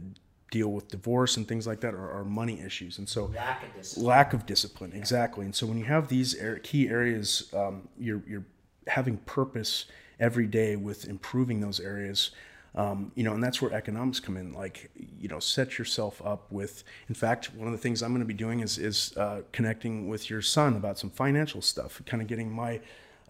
deal 0.50 0.68
with 0.68 0.88
divorce 0.88 1.36
and 1.36 1.46
things 1.46 1.66
like 1.66 1.80
that 1.80 1.92
are, 1.94 2.10
are 2.10 2.24
money 2.24 2.60
issues. 2.60 2.98
And 2.98 3.08
so 3.08 3.26
Lack 3.26 3.62
of 3.64 3.74
discipline. 3.74 4.06
lack 4.06 4.32
of 4.32 4.46
discipline, 4.46 4.92
exactly. 4.94 5.44
And 5.44 5.54
so 5.54 5.66
when 5.66 5.76
you 5.78 5.84
have 5.84 6.08
these 6.08 6.40
ar- 6.42 6.56
key 6.60 6.88
areas, 6.88 7.52
um, 7.54 7.88
you're 7.98 8.22
you're 8.26 8.44
having 8.86 9.18
purpose 9.18 9.86
every 10.18 10.46
day 10.46 10.76
with 10.76 11.06
improving 11.08 11.60
those 11.60 11.78
areas. 11.80 12.30
Um, 12.76 13.10
you 13.14 13.24
know, 13.24 13.32
and 13.32 13.42
that's 13.42 13.62
where 13.62 13.72
economics 13.72 14.20
come 14.20 14.36
in. 14.36 14.52
Like, 14.52 14.90
you 15.18 15.28
know, 15.28 15.38
set 15.38 15.78
yourself 15.78 16.20
up 16.24 16.50
with. 16.52 16.84
In 17.08 17.14
fact, 17.14 17.50
one 17.54 17.66
of 17.68 17.72
the 17.72 17.78
things 17.78 18.02
I'm 18.02 18.10
going 18.10 18.20
to 18.20 18.26
be 18.26 18.34
doing 18.34 18.60
is 18.60 18.76
is 18.76 19.16
uh, 19.16 19.40
connecting 19.52 20.08
with 20.08 20.28
your 20.28 20.42
son 20.42 20.76
about 20.76 20.98
some 20.98 21.08
financial 21.08 21.62
stuff, 21.62 22.02
kind 22.04 22.20
of 22.22 22.28
getting 22.28 22.52
my 22.52 22.80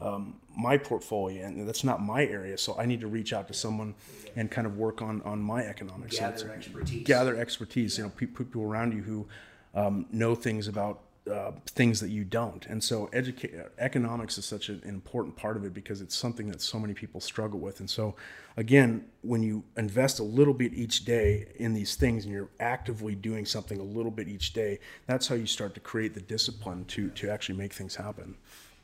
um, 0.01 0.35
my 0.57 0.77
portfolio, 0.77 1.47
and 1.47 1.67
that's 1.69 1.85
not 1.85 2.03
my 2.03 2.27
area. 2.27 2.59
So 2.59 2.77
I 2.77 2.87
need 2.87 3.01
to 3.01 3.07
reach 3.07 3.33
out 3.33 3.47
to 3.49 3.55
someone 3.55 3.95
and 4.35 4.51
kind 4.51 4.67
of 4.67 4.77
work 4.79 5.01
on 5.01 5.23
on 5.23 5.39
my 5.41 5.63
economics. 5.65 6.17
So 6.17 6.23
Gather 6.23 6.35
it's- 6.49 6.57
expertise. 6.57 7.07
Gather 7.07 7.37
expertise. 7.37 7.99
You 7.99 8.05
know, 8.05 8.11
pe- 8.17 8.27
people 8.27 8.63
around 8.63 8.95
you 8.95 9.03
who 9.03 9.27
um, 9.77 10.07
know 10.11 10.35
things 10.35 10.67
about 10.67 11.03
uh, 11.31 11.53
things 11.67 12.01
that 12.01 12.11
you 12.11 12.25
don't. 12.25 12.65
And 12.67 12.83
so, 12.83 13.11
economics 13.79 14.39
is 14.39 14.45
such 14.45 14.69
an 14.69 14.81
important 14.85 15.37
part 15.37 15.57
of 15.57 15.65
it 15.65 15.75
because 15.75 16.01
it's 16.01 16.17
something 16.17 16.49
that 16.49 16.61
so 16.61 16.79
many 16.79 16.95
people 16.95 17.21
struggle 17.21 17.59
with. 17.59 17.81
And 17.81 17.91
so, 17.91 18.15
again, 18.57 19.07
when 19.23 19.43
you 19.43 19.65
invest 19.77 20.21
a 20.21 20.23
little 20.23 20.55
bit 20.55 20.73
each 20.75 21.05
day 21.05 21.49
in 21.57 21.75
these 21.75 21.97
things 21.97 22.25
and 22.25 22.33
you're 22.33 22.51
actively 22.61 23.15
doing 23.15 23.45
something 23.45 23.81
a 23.81 23.85
little 23.85 24.13
bit 24.13 24.29
each 24.29 24.53
day, 24.53 24.79
that's 25.07 25.27
how 25.27 25.35
you 25.35 25.47
start 25.47 25.75
to 25.75 25.81
create 25.81 26.15
the 26.15 26.21
discipline 26.21 26.85
to 26.87 27.11
to 27.11 27.31
actually 27.31 27.59
make 27.59 27.73
things 27.73 27.97
happen. 27.97 28.37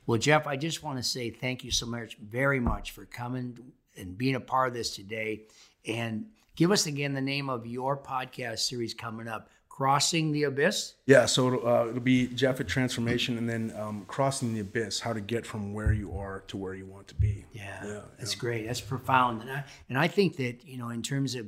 Well, 0.06 0.18
Jeff, 0.18 0.46
I 0.46 0.56
just 0.56 0.82
want 0.82 0.98
to 0.98 1.02
say 1.04 1.30
thank 1.30 1.62
you 1.62 1.70
so 1.70 1.86
much, 1.86 2.16
very 2.16 2.58
much, 2.58 2.90
for 2.90 3.04
coming 3.04 3.56
and 3.96 4.18
being 4.18 4.34
a 4.34 4.40
part 4.40 4.68
of 4.68 4.74
this 4.74 4.96
today. 4.96 5.42
And 5.86 6.26
give 6.56 6.72
us 6.72 6.86
again 6.86 7.12
the 7.12 7.20
name 7.20 7.48
of 7.48 7.66
your 7.66 7.96
podcast 7.96 8.60
series 8.60 8.94
coming 8.94 9.28
up, 9.28 9.50
Crossing 9.72 10.32
the 10.32 10.42
Abyss. 10.42 10.96
Yeah, 11.06 11.24
so 11.24 11.46
it'll, 11.48 11.66
uh, 11.66 11.86
it'll 11.88 12.00
be 12.00 12.26
Jeff 12.26 12.60
at 12.60 12.68
Transformation, 12.68 13.38
and 13.38 13.48
then 13.48 13.72
um, 13.78 14.04
crossing 14.06 14.52
the 14.52 14.60
abyss, 14.60 15.00
how 15.00 15.14
to 15.14 15.20
get 15.20 15.46
from 15.46 15.72
where 15.72 15.94
you 15.94 16.14
are 16.14 16.44
to 16.48 16.58
where 16.58 16.74
you 16.74 16.84
want 16.84 17.08
to 17.08 17.14
be. 17.14 17.46
Yeah, 17.54 17.82
Yeah, 17.82 18.00
that's 18.18 18.34
great. 18.34 18.66
That's 18.66 18.82
profound, 18.82 19.40
and 19.40 19.50
I 19.50 19.64
and 19.88 19.98
I 19.98 20.08
think 20.08 20.36
that 20.36 20.62
you 20.66 20.76
know, 20.76 20.90
in 20.90 21.00
terms 21.00 21.34
of 21.34 21.46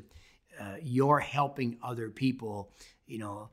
uh, 0.59 0.77
your 0.83 1.21
helping 1.21 1.77
other 1.83 2.09
people, 2.09 2.71
you 3.07 3.19
know, 3.19 3.51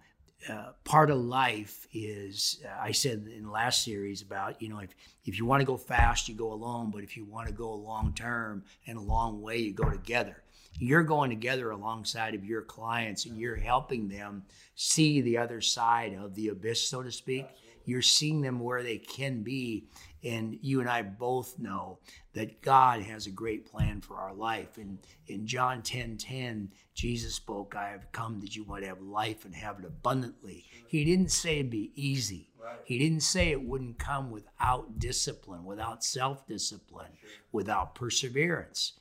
uh, 0.50 0.72
part 0.86 1.12
of 1.12 1.18
life 1.18 1.86
is 1.94 2.64
uh, 2.66 2.82
I 2.82 2.94
said 2.94 3.28
in 3.28 3.44
the 3.44 3.52
last 3.52 3.84
series 3.84 4.22
about 4.22 4.62
you 4.62 4.70
know 4.70 4.80
if 4.80 4.96
if 5.26 5.38
you 5.38 5.46
want 5.46 5.60
to 5.60 5.66
go 5.66 5.76
fast, 5.76 6.30
you 6.30 6.36
go 6.36 6.54
alone, 6.54 6.92
but 6.92 7.04
if 7.04 7.18
you 7.18 7.26
want 7.26 7.48
to 7.48 7.54
go 7.54 7.74
long 7.74 8.14
term 8.14 8.64
and 8.88 8.98
a 8.98 9.02
long 9.02 9.42
way, 9.42 9.58
you 9.58 9.74
go 9.74 9.90
together. 9.90 10.42
You're 10.80 11.04
going 11.04 11.30
together 11.30 11.72
alongside 11.72 12.34
of 12.34 12.46
your 12.46 12.62
clients, 12.62 13.26
and 13.26 13.38
you're 13.38 13.56
helping 13.56 14.08
them 14.08 14.44
see 14.76 15.22
the 15.22 15.38
other 15.38 15.62
side 15.62 16.14
of 16.14 16.34
the 16.36 16.50
abyss, 16.50 16.88
so 16.88 17.04
to 17.04 17.12
speak. 17.12 17.46
You're 17.86 18.02
seeing 18.02 18.42
them 18.42 18.60
where 18.60 18.84
they 18.84 18.98
can 18.98 19.42
be. 19.42 19.88
And 20.24 20.60
you 20.62 20.82
and 20.82 20.90
I 20.90 21.02
both 21.02 21.58
know 21.58 21.98
that 22.34 22.62
God 22.62 23.02
has 23.02 23.26
a 23.26 23.32
great 23.32 23.66
plan 23.66 24.02
for 24.02 24.18
our 24.18 24.34
life. 24.34 24.78
And 24.78 25.00
in 25.28 25.48
John 25.48 25.82
10 25.82 26.18
10, 26.18 26.70
Jesus 26.94 27.34
spoke, 27.34 27.76
I 27.76 27.90
have 27.90 28.12
come 28.12 28.40
that 28.42 28.56
you 28.56 28.64
might 28.66 28.84
have 28.84 29.02
life 29.02 29.46
and 29.46 29.56
have 29.56 29.80
it 29.80 29.86
abundantly. 29.86 30.66
He 30.88 31.04
didn't 31.04 31.32
say 31.32 31.60
it'd 31.60 31.72
be 31.72 31.92
easy. 31.96 32.52
He 32.84 33.00
didn't 33.00 33.24
say 33.24 33.50
it 33.50 33.64
wouldn't 33.64 33.98
come 33.98 34.30
without 34.32 35.00
discipline, 35.00 35.66
without 35.66 36.04
self 36.04 36.46
discipline, 36.48 37.12
without 37.52 37.96
perseverance. 37.96 38.94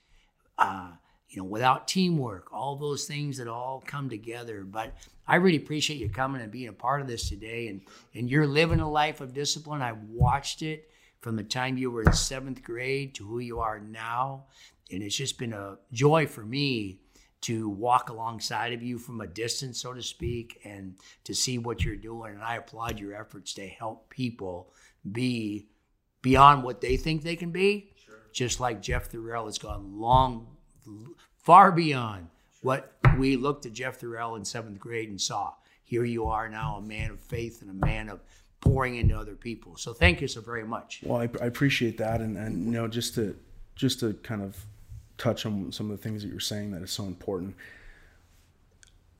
Uh, 0.59 0.93
you 1.31 1.41
know, 1.41 1.49
without 1.49 1.87
teamwork, 1.87 2.53
all 2.53 2.75
those 2.77 3.05
things 3.05 3.39
that 3.39 3.47
all 3.47 3.83
come 3.87 4.11
together. 4.11 4.65
But 4.65 4.97
I 5.29 5.37
really 5.37 5.59
appreciate 5.59 6.01
you 6.01 6.11
coming 6.11 6.43
and 6.43 6.51
being 6.51 6.69
a 6.69 6.73
part 6.73 7.01
of 7.01 7.07
this 7.07 7.29
today. 7.29 7.69
And 7.69 7.83
and 8.15 8.29
you're 8.29 8.47
living 8.47 8.81
a 8.81 8.91
life 8.91 9.21
of 9.21 9.33
discipline. 9.33 9.81
I've 9.81 10.03
watched 10.09 10.63
it 10.63 10.91
from 11.21 11.37
the 11.37 11.45
time 11.45 11.79
you 11.79 11.91
were 11.91 12.03
in 12.03 12.13
seventh 12.13 12.63
grade 12.65 13.15
to 13.15 13.27
who 13.27 13.39
you 13.39 13.61
are 13.61 13.79
now, 13.79 14.47
and 14.91 15.03
it's 15.03 15.17
just 15.17 15.39
been 15.39 15.53
a 15.53 15.77
joy 15.93 16.27
for 16.27 16.43
me 16.43 17.01
to 17.43 17.69
walk 17.69 18.11
alongside 18.11 18.73
of 18.73 18.83
you 18.83 18.99
from 18.99 19.21
a 19.21 19.27
distance, 19.27 19.81
so 19.81 19.95
to 19.95 20.03
speak, 20.03 20.61
and 20.65 20.97
to 21.25 21.35
see 21.35 21.59
what 21.59 21.85
you're 21.85 21.97
doing. 21.97 22.35
And 22.35 22.43
I 22.43 22.57
applaud 22.57 22.99
your 22.99 23.15
efforts 23.15 23.55
to 23.55 23.67
help 23.67 24.11
people 24.11 24.73
be 25.11 25.69
beyond 26.23 26.65
what 26.65 26.81
they 26.81 26.97
think 26.97 27.23
they 27.23 27.37
can 27.37 27.51
be. 27.51 27.93
Sure. 28.05 28.17
Just 28.33 28.61
like 28.61 28.83
Jeff 28.83 29.11
Thurell 29.11 29.47
has 29.47 29.59
gone 29.59 29.99
long 29.99 30.57
far 31.43 31.73
beyond 31.73 32.29
what 32.63 32.93
we 33.19 33.37
looked 33.37 33.67
at 33.67 33.73
Jeff 33.73 34.01
Thurell 34.01 34.37
in 34.37 34.45
seventh 34.45 34.79
grade 34.79 35.09
and 35.09 35.21
saw. 35.21 35.53
Here 35.85 36.05
you 36.05 36.27
are 36.27 36.49
now, 36.49 36.77
a 36.77 36.83
man 36.83 37.11
of 37.11 37.21
faith 37.21 37.63
and 37.63 37.71
a 37.71 37.87
man 37.87 38.09
of 38.09 38.21
pouring 38.61 38.97
into 38.97 39.19
other 39.19 39.35
people. 39.35 39.77
So 39.77 39.93
thank 39.93 40.21
you 40.21 40.29
so 40.29 40.41
very 40.41 40.65
much. 40.65 41.01
Well, 41.03 41.21
I, 41.21 41.29
I 41.43 41.47
appreciate 41.47 41.99
that, 41.99 42.21
and 42.21 42.37
and 42.37 42.67
you 42.67 42.73
know, 42.73 42.87
just 42.87 43.15
to 43.15 43.37
just 43.75 44.01
to 44.01 44.15
kind 44.23 44.43
of 44.43 44.65
touch 45.19 45.47
on 45.47 45.73
some 45.73 45.91
of 45.91 45.97
the 45.97 46.03
things 46.03 46.23
that 46.23 46.29
you're 46.29 46.41
saying 46.41 46.71
that 46.73 46.83
is 46.83 46.91
so 46.91 47.05
important. 47.05 47.55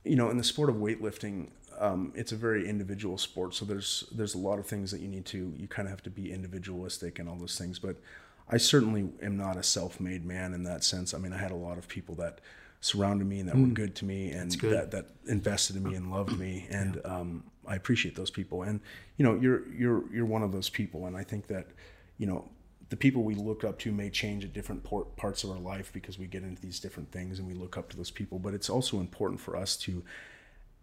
You 0.03 0.15
know, 0.15 0.29
in 0.29 0.37
the 0.37 0.43
sport 0.43 0.69
of 0.69 0.77
weightlifting, 0.77 1.49
um, 1.79 2.11
it's 2.15 2.31
a 2.31 2.35
very 2.35 2.67
individual 2.67 3.17
sport. 3.17 3.53
So 3.55 3.65
there's 3.65 4.05
there's 4.11 4.35
a 4.35 4.39
lot 4.39 4.59
of 4.59 4.65
things 4.65 4.91
that 4.91 5.01
you 5.01 5.07
need 5.07 5.25
to 5.27 5.53
you 5.57 5.67
kind 5.67 5.87
of 5.87 5.91
have 5.91 6.03
to 6.03 6.09
be 6.09 6.31
individualistic 6.31 7.19
and 7.19 7.27
all 7.27 7.35
those 7.35 7.57
things. 7.57 7.79
But 7.79 7.97
I 8.51 8.57
certainly 8.57 9.09
am 9.21 9.37
not 9.37 9.57
a 9.57 9.63
self-made 9.63 10.25
man 10.25 10.53
in 10.53 10.63
that 10.63 10.83
sense. 10.83 11.13
I 11.13 11.17
mean, 11.17 11.31
I 11.31 11.37
had 11.37 11.51
a 11.51 11.55
lot 11.55 11.77
of 11.77 11.87
people 11.87 12.15
that 12.15 12.39
surrounded 12.81 13.27
me 13.27 13.39
and 13.39 13.47
that 13.47 13.55
were 13.55 13.67
good 13.67 13.95
to 13.95 14.05
me 14.05 14.31
and 14.31 14.51
that 14.51 14.91
that 14.91 15.05
invested 15.27 15.75
in 15.75 15.83
me 15.83 15.95
and 15.95 16.11
loved 16.11 16.37
me, 16.37 16.67
and 16.69 16.99
um, 17.05 17.43
I 17.65 17.75
appreciate 17.75 18.15
those 18.15 18.31
people. 18.31 18.63
And 18.63 18.81
you 19.17 19.23
know, 19.23 19.35
you're 19.35 19.71
you're 19.71 20.03
you're 20.13 20.25
one 20.25 20.43
of 20.43 20.51
those 20.51 20.69
people, 20.69 21.05
and 21.05 21.15
I 21.15 21.23
think 21.23 21.47
that 21.47 21.67
you 22.17 22.27
know 22.27 22.49
the 22.89 22.97
people 22.97 23.23
we 23.23 23.35
look 23.35 23.63
up 23.63 23.79
to 23.79 23.91
may 23.91 24.09
change 24.09 24.43
at 24.43 24.51
different 24.51 24.83
parts 25.15 25.45
of 25.45 25.51
our 25.51 25.59
life 25.59 25.93
because 25.93 26.19
we 26.19 26.27
get 26.27 26.43
into 26.43 26.61
these 26.61 26.79
different 26.79 27.09
things 27.09 27.39
and 27.39 27.47
we 27.47 27.53
look 27.53 27.77
up 27.77 27.89
to 27.89 27.95
those 27.95 28.11
people. 28.11 28.37
But 28.37 28.53
it's 28.53 28.69
also 28.69 28.99
important 28.99 29.39
for 29.39 29.55
us 29.55 29.77
to 29.77 30.03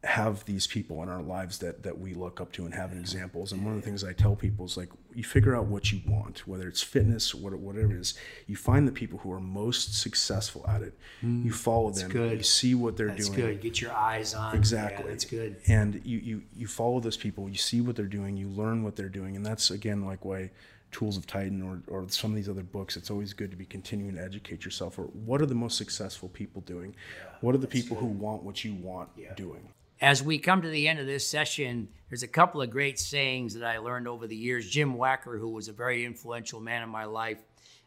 have 0.04 0.44
these 0.44 0.68
people 0.68 1.02
in 1.02 1.08
our 1.08 1.22
lives 1.22 1.58
that 1.58 1.82
that 1.82 1.98
we 1.98 2.14
look 2.14 2.40
up 2.40 2.52
to 2.52 2.64
and 2.64 2.72
have 2.72 2.92
examples. 2.92 3.50
And 3.50 3.64
one 3.64 3.74
of 3.74 3.80
the 3.80 3.84
things 3.84 4.04
I 4.04 4.12
tell 4.12 4.37
people 4.37 4.64
is 4.64 4.76
like 4.76 4.90
you 5.12 5.24
figure 5.24 5.56
out 5.56 5.66
what 5.66 5.90
you 5.90 6.00
want, 6.06 6.46
whether 6.46 6.68
it's 6.68 6.82
fitness 6.82 7.34
or 7.34 7.38
whatever 7.38 7.92
it 7.92 7.98
is. 7.98 8.14
You 8.46 8.54
find 8.54 8.87
the 8.87 8.92
people 8.92 9.18
who 9.18 9.32
are 9.32 9.40
most 9.40 10.00
successful 10.00 10.64
at 10.68 10.82
it. 10.82 10.96
Mm. 11.22 11.44
you 11.44 11.52
follow 11.52 11.90
them. 11.90 12.11
good. 12.11 12.38
You 12.38 12.44
see 12.44 12.76
what 12.76 12.96
they're 12.96 13.08
That's 13.08 13.28
doing. 13.28 13.40
good. 13.40 13.61
Get 13.61 13.80
your 13.80 13.92
eyes 13.92 14.34
on. 14.34 14.54
Exactly. 14.54 15.04
Yeah, 15.04 15.11
that's 15.11 15.24
good. 15.24 15.56
And 15.66 16.00
you, 16.04 16.18
you 16.18 16.42
you 16.54 16.66
follow 16.68 17.00
those 17.00 17.16
people, 17.16 17.48
you 17.48 17.56
see 17.56 17.80
what 17.80 17.96
they're 17.96 18.06
doing, 18.06 18.37
you 18.37 18.48
learn 18.48 18.84
what 18.84 18.94
they're 18.94 19.08
doing, 19.08 19.34
and 19.34 19.44
that's 19.44 19.70
again 19.70 20.04
like 20.04 20.24
why 20.24 20.50
Tools 20.90 21.16
of 21.16 21.26
Titan 21.26 21.61
or, 21.61 21.82
or 21.92 22.08
some 22.08 22.30
of 22.30 22.37
these 22.37 22.48
other 22.48 22.62
books, 22.62 22.96
it's 22.96 23.11
always 23.11 23.32
good 23.34 23.50
to 23.50 23.56
be 23.56 23.66
continuing 23.66 24.14
to 24.14 24.22
educate 24.22 24.64
yourself. 24.64 24.98
Or 24.98 25.02
what 25.04 25.42
are 25.42 25.46
the 25.46 25.54
most 25.54 25.76
successful 25.76 26.28
people 26.28 26.62
doing? 26.62 26.94
what 27.40 27.54
are 27.54 27.58
the 27.58 27.66
people 27.66 27.96
who 27.96 28.06
want 28.06 28.42
what 28.42 28.64
you 28.64 28.74
want 28.74 29.11
doing? 29.37 29.68
As 30.00 30.22
we 30.22 30.38
come 30.38 30.62
to 30.62 30.68
the 30.68 30.87
end 30.87 31.00
of 31.00 31.06
this 31.06 31.26
session, 31.26 31.88
there's 32.08 32.22
a 32.22 32.28
couple 32.28 32.62
of 32.62 32.70
great 32.70 33.00
sayings 33.00 33.54
that 33.54 33.64
I 33.64 33.78
learned 33.78 34.06
over 34.06 34.28
the 34.28 34.37
years. 34.37 34.70
Jim 34.70 34.94
Wacker, 34.94 35.38
who 35.40 35.50
was 35.50 35.66
a 35.66 35.72
very 35.72 36.04
influential 36.04 36.61
man 36.61 36.84
in 36.84 36.88
my 36.88 37.04
life, 37.04 37.38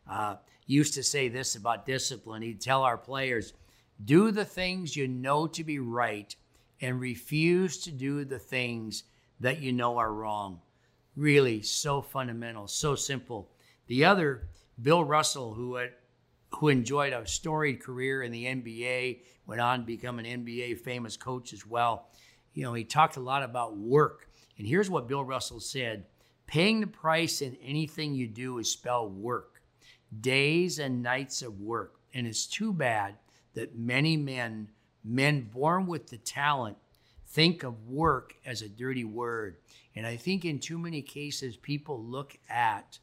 uh, 0.09 0.35
used 0.65 0.93
to 0.95 1.03
say 1.03 1.29
this 1.29 1.55
about 1.55 1.85
discipline. 1.85 2.41
He'd 2.41 2.59
tell 2.59 2.83
our 2.83 2.97
players, 2.97 3.53
do 4.03 4.31
the 4.31 4.43
things 4.43 4.95
you 4.95 5.07
know 5.07 5.47
to 5.47 5.63
be 5.63 5.79
right 5.79 6.35
and 6.81 6.99
refuse 6.99 7.77
to 7.83 7.91
do 7.91 8.25
the 8.25 8.39
things 8.39 9.03
that 9.39 9.61
you 9.61 9.71
know 9.71 9.97
are 9.97 10.13
wrong. 10.13 10.59
Really, 11.15 11.61
so 11.61 12.01
fundamental, 12.01 12.67
so 12.67 12.95
simple. 12.95 13.49
The 13.87 14.03
other, 14.03 14.49
Bill 14.81 15.03
Russell, 15.03 15.53
who 15.53 15.77
at 15.77 15.97
who 16.55 16.67
enjoyed 16.67 17.13
a 17.13 17.25
storied 17.27 17.81
career 17.81 18.23
in 18.23 18.31
the 18.31 18.45
NBA, 18.45 19.21
went 19.45 19.61
on 19.61 19.79
to 19.79 19.85
become 19.85 20.19
an 20.19 20.25
NBA 20.25 20.79
famous 20.79 21.17
coach 21.17 21.53
as 21.53 21.65
well. 21.65 22.07
You 22.53 22.63
know, 22.63 22.73
he 22.73 22.83
talked 22.83 23.17
a 23.17 23.21
lot 23.21 23.43
about 23.43 23.77
work. 23.77 24.29
And 24.57 24.67
here's 24.67 24.89
what 24.89 25.07
Bill 25.07 25.23
Russell 25.23 25.59
said 25.59 26.05
paying 26.45 26.81
the 26.81 26.87
price 26.87 27.41
in 27.41 27.57
anything 27.63 28.13
you 28.13 28.27
do 28.27 28.57
is 28.57 28.69
spell 28.69 29.09
work, 29.09 29.61
days 30.19 30.79
and 30.79 31.01
nights 31.01 31.41
of 31.41 31.61
work. 31.61 31.95
And 32.13 32.27
it's 32.27 32.45
too 32.45 32.73
bad 32.73 33.15
that 33.53 33.77
many 33.77 34.17
men, 34.17 34.69
men 35.03 35.49
born 35.51 35.87
with 35.87 36.07
the 36.07 36.17
talent, 36.17 36.77
think 37.27 37.63
of 37.63 37.87
work 37.87 38.35
as 38.45 38.61
a 38.61 38.69
dirty 38.69 39.05
word. 39.05 39.57
And 39.95 40.05
I 40.05 40.17
think 40.17 40.43
in 40.43 40.59
too 40.59 40.77
many 40.77 41.01
cases, 41.01 41.55
people 41.55 42.03
look 42.03 42.37
at 42.49 42.99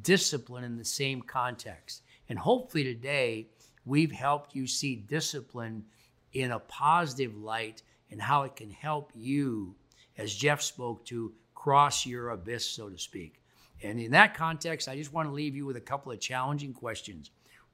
discipline 0.00 0.64
in 0.64 0.76
the 0.76 0.84
same 0.84 1.22
context. 1.22 2.02
And 2.28 2.38
hopefully 2.38 2.84
today, 2.84 3.48
we've 3.84 4.12
helped 4.12 4.54
you 4.54 4.66
see 4.66 4.96
discipline 4.96 5.84
in 6.32 6.52
a 6.52 6.58
positive 6.58 7.36
light 7.36 7.82
and 8.10 8.20
how 8.20 8.42
it 8.42 8.56
can 8.56 8.70
help 8.70 9.12
you, 9.14 9.74
as 10.18 10.34
Jeff 10.34 10.62
spoke 10.62 11.04
to, 11.06 11.32
cross 11.54 12.06
your 12.06 12.30
abyss, 12.30 12.64
so 12.64 12.88
to 12.88 12.98
speak. 12.98 13.40
And 13.82 13.98
in 13.98 14.10
that 14.12 14.34
context, 14.34 14.88
I 14.88 14.96
just 14.96 15.12
want 15.12 15.28
to 15.28 15.34
leave 15.34 15.56
you 15.56 15.66
with 15.66 15.76
a 15.76 15.80
couple 15.80 16.12
of 16.12 16.20
challenging 16.20 16.72
questions. 16.72 17.30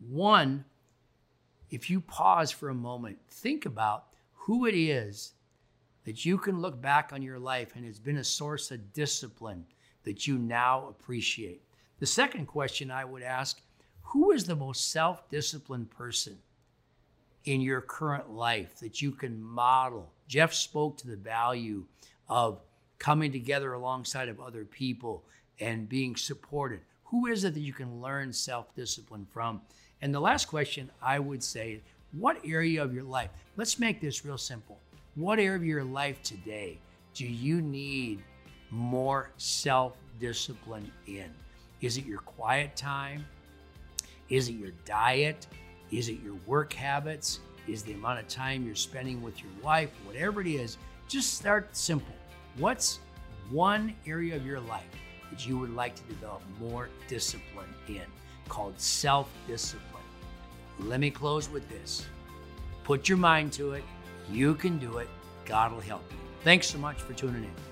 One, 0.09 0.65
if 1.71 1.91
you 1.91 2.01
pause 2.01 2.51
for 2.51 2.71
a 2.71 2.75
moment, 2.75 3.19
think 3.29 3.67
about 3.67 4.07
who 4.35 4.67
it 4.67 4.75
is 4.75 5.33
that 6.05 6.25
you 6.25 6.39
can 6.39 6.61
look 6.61 6.81
back 6.81 7.13
on 7.13 7.23
your 7.23 7.39
life 7.39 7.77
and 7.77 7.85
has 7.85 7.99
been 7.99 8.17
a 8.17 8.25
source 8.25 8.71
of 8.71 8.93
discipline 8.93 9.65
that 10.05 10.27
you 10.27 10.39
now 10.39 10.89
appreciate. 10.89 11.63
The 11.99 12.07
second 12.07 12.47
question 12.47 12.91
I 12.91 13.05
would 13.05 13.23
ask 13.23 13.61
who 14.11 14.33
is 14.33 14.45
the 14.45 14.57
most 14.57 14.91
self 14.91 15.29
disciplined 15.29 15.91
person 15.91 16.39
in 17.45 17.61
your 17.61 17.81
current 17.81 18.31
life 18.31 18.81
that 18.81 19.01
you 19.01 19.13
can 19.13 19.41
model? 19.41 20.11
Jeff 20.27 20.53
spoke 20.53 20.97
to 20.99 21.07
the 21.07 21.17
value 21.17 21.85
of 22.29 22.61
coming 22.99 23.31
together 23.31 23.73
alongside 23.73 24.29
of 24.29 24.41
other 24.41 24.65
people 24.65 25.25
and 25.61 25.89
being 25.89 26.17
supported. 26.17 26.81
Who 27.05 27.27
is 27.27 27.45
it 27.45 27.55
that 27.55 27.61
you 27.61 27.73
can 27.73 28.01
learn 28.01 28.33
self 28.33 28.75
discipline 28.75 29.29
from? 29.31 29.61
And 30.03 30.13
the 30.13 30.21
last 30.21 30.47
question 30.47 30.91
I 31.01 31.21
would 31.21 31.43
say, 31.43 31.81
what 32.11 32.39
area 32.45 32.83
of 32.83 32.93
your 32.93 33.05
life, 33.05 33.31
let's 33.57 33.79
make 33.79 34.01
this 34.01 34.25
real 34.25 34.39
simple. 34.39 34.81
What 35.15 35.39
area 35.39 35.57
of 35.57 35.65
your 35.65 35.85
life 35.85 36.21
today 36.25 36.79
do 37.15 37.27
you 37.27 37.61
need 37.61 38.25
more 38.73 39.31
self 39.37 39.97
discipline 40.19 40.91
in? 41.07 41.31
Is 41.81 41.97
it 41.97 42.07
your 42.07 42.23
quiet 42.23 42.75
time? 42.75 43.25
Is 44.31 44.49
it 44.49 44.53
your 44.53 44.71
diet? 44.85 45.47
Is 45.91 46.09
it 46.09 46.21
your 46.23 46.37
work 46.47 46.73
habits? 46.73 47.41
Is 47.67 47.83
the 47.83 47.93
amount 47.93 48.21
of 48.21 48.29
time 48.29 48.65
you're 48.65 48.75
spending 48.77 49.21
with 49.23 49.43
your 49.43 49.51
wife? 49.63 49.91
Whatever 50.07 50.41
it 50.41 50.47
is, 50.47 50.79
just 51.09 51.35
start 51.35 51.77
simple. 51.77 52.15
What's 52.57 53.01
one 53.51 53.95
area 54.07 54.37
of 54.37 54.47
your 54.47 54.61
life 54.61 54.87
that 55.31 55.47
you 55.47 55.59
would 55.59 55.75
like 55.75 55.97
to 55.97 56.03
develop 56.05 56.43
more 56.61 56.89
discipline 57.09 57.69
in 57.89 58.03
called 58.49 58.81
self 58.81 59.29
discipline? 59.47 59.87
Let 60.79 61.01
me 61.01 61.11
close 61.11 61.49
with 61.51 61.69
this. 61.69 62.07
Put 62.85 63.09
your 63.09 63.19
mind 63.19 63.53
to 63.55 63.73
it. 63.73 63.85
You 64.31 64.55
can 64.55 64.79
do 64.79 64.99
it. 64.99 65.09
God 65.45 65.73
will 65.73 65.81
help 65.81 66.05
you. 66.11 66.17
Thanks 66.45 66.69
so 66.69 66.79
much 66.79 66.97
for 66.97 67.13
tuning 67.13 67.45
in. 67.45 67.70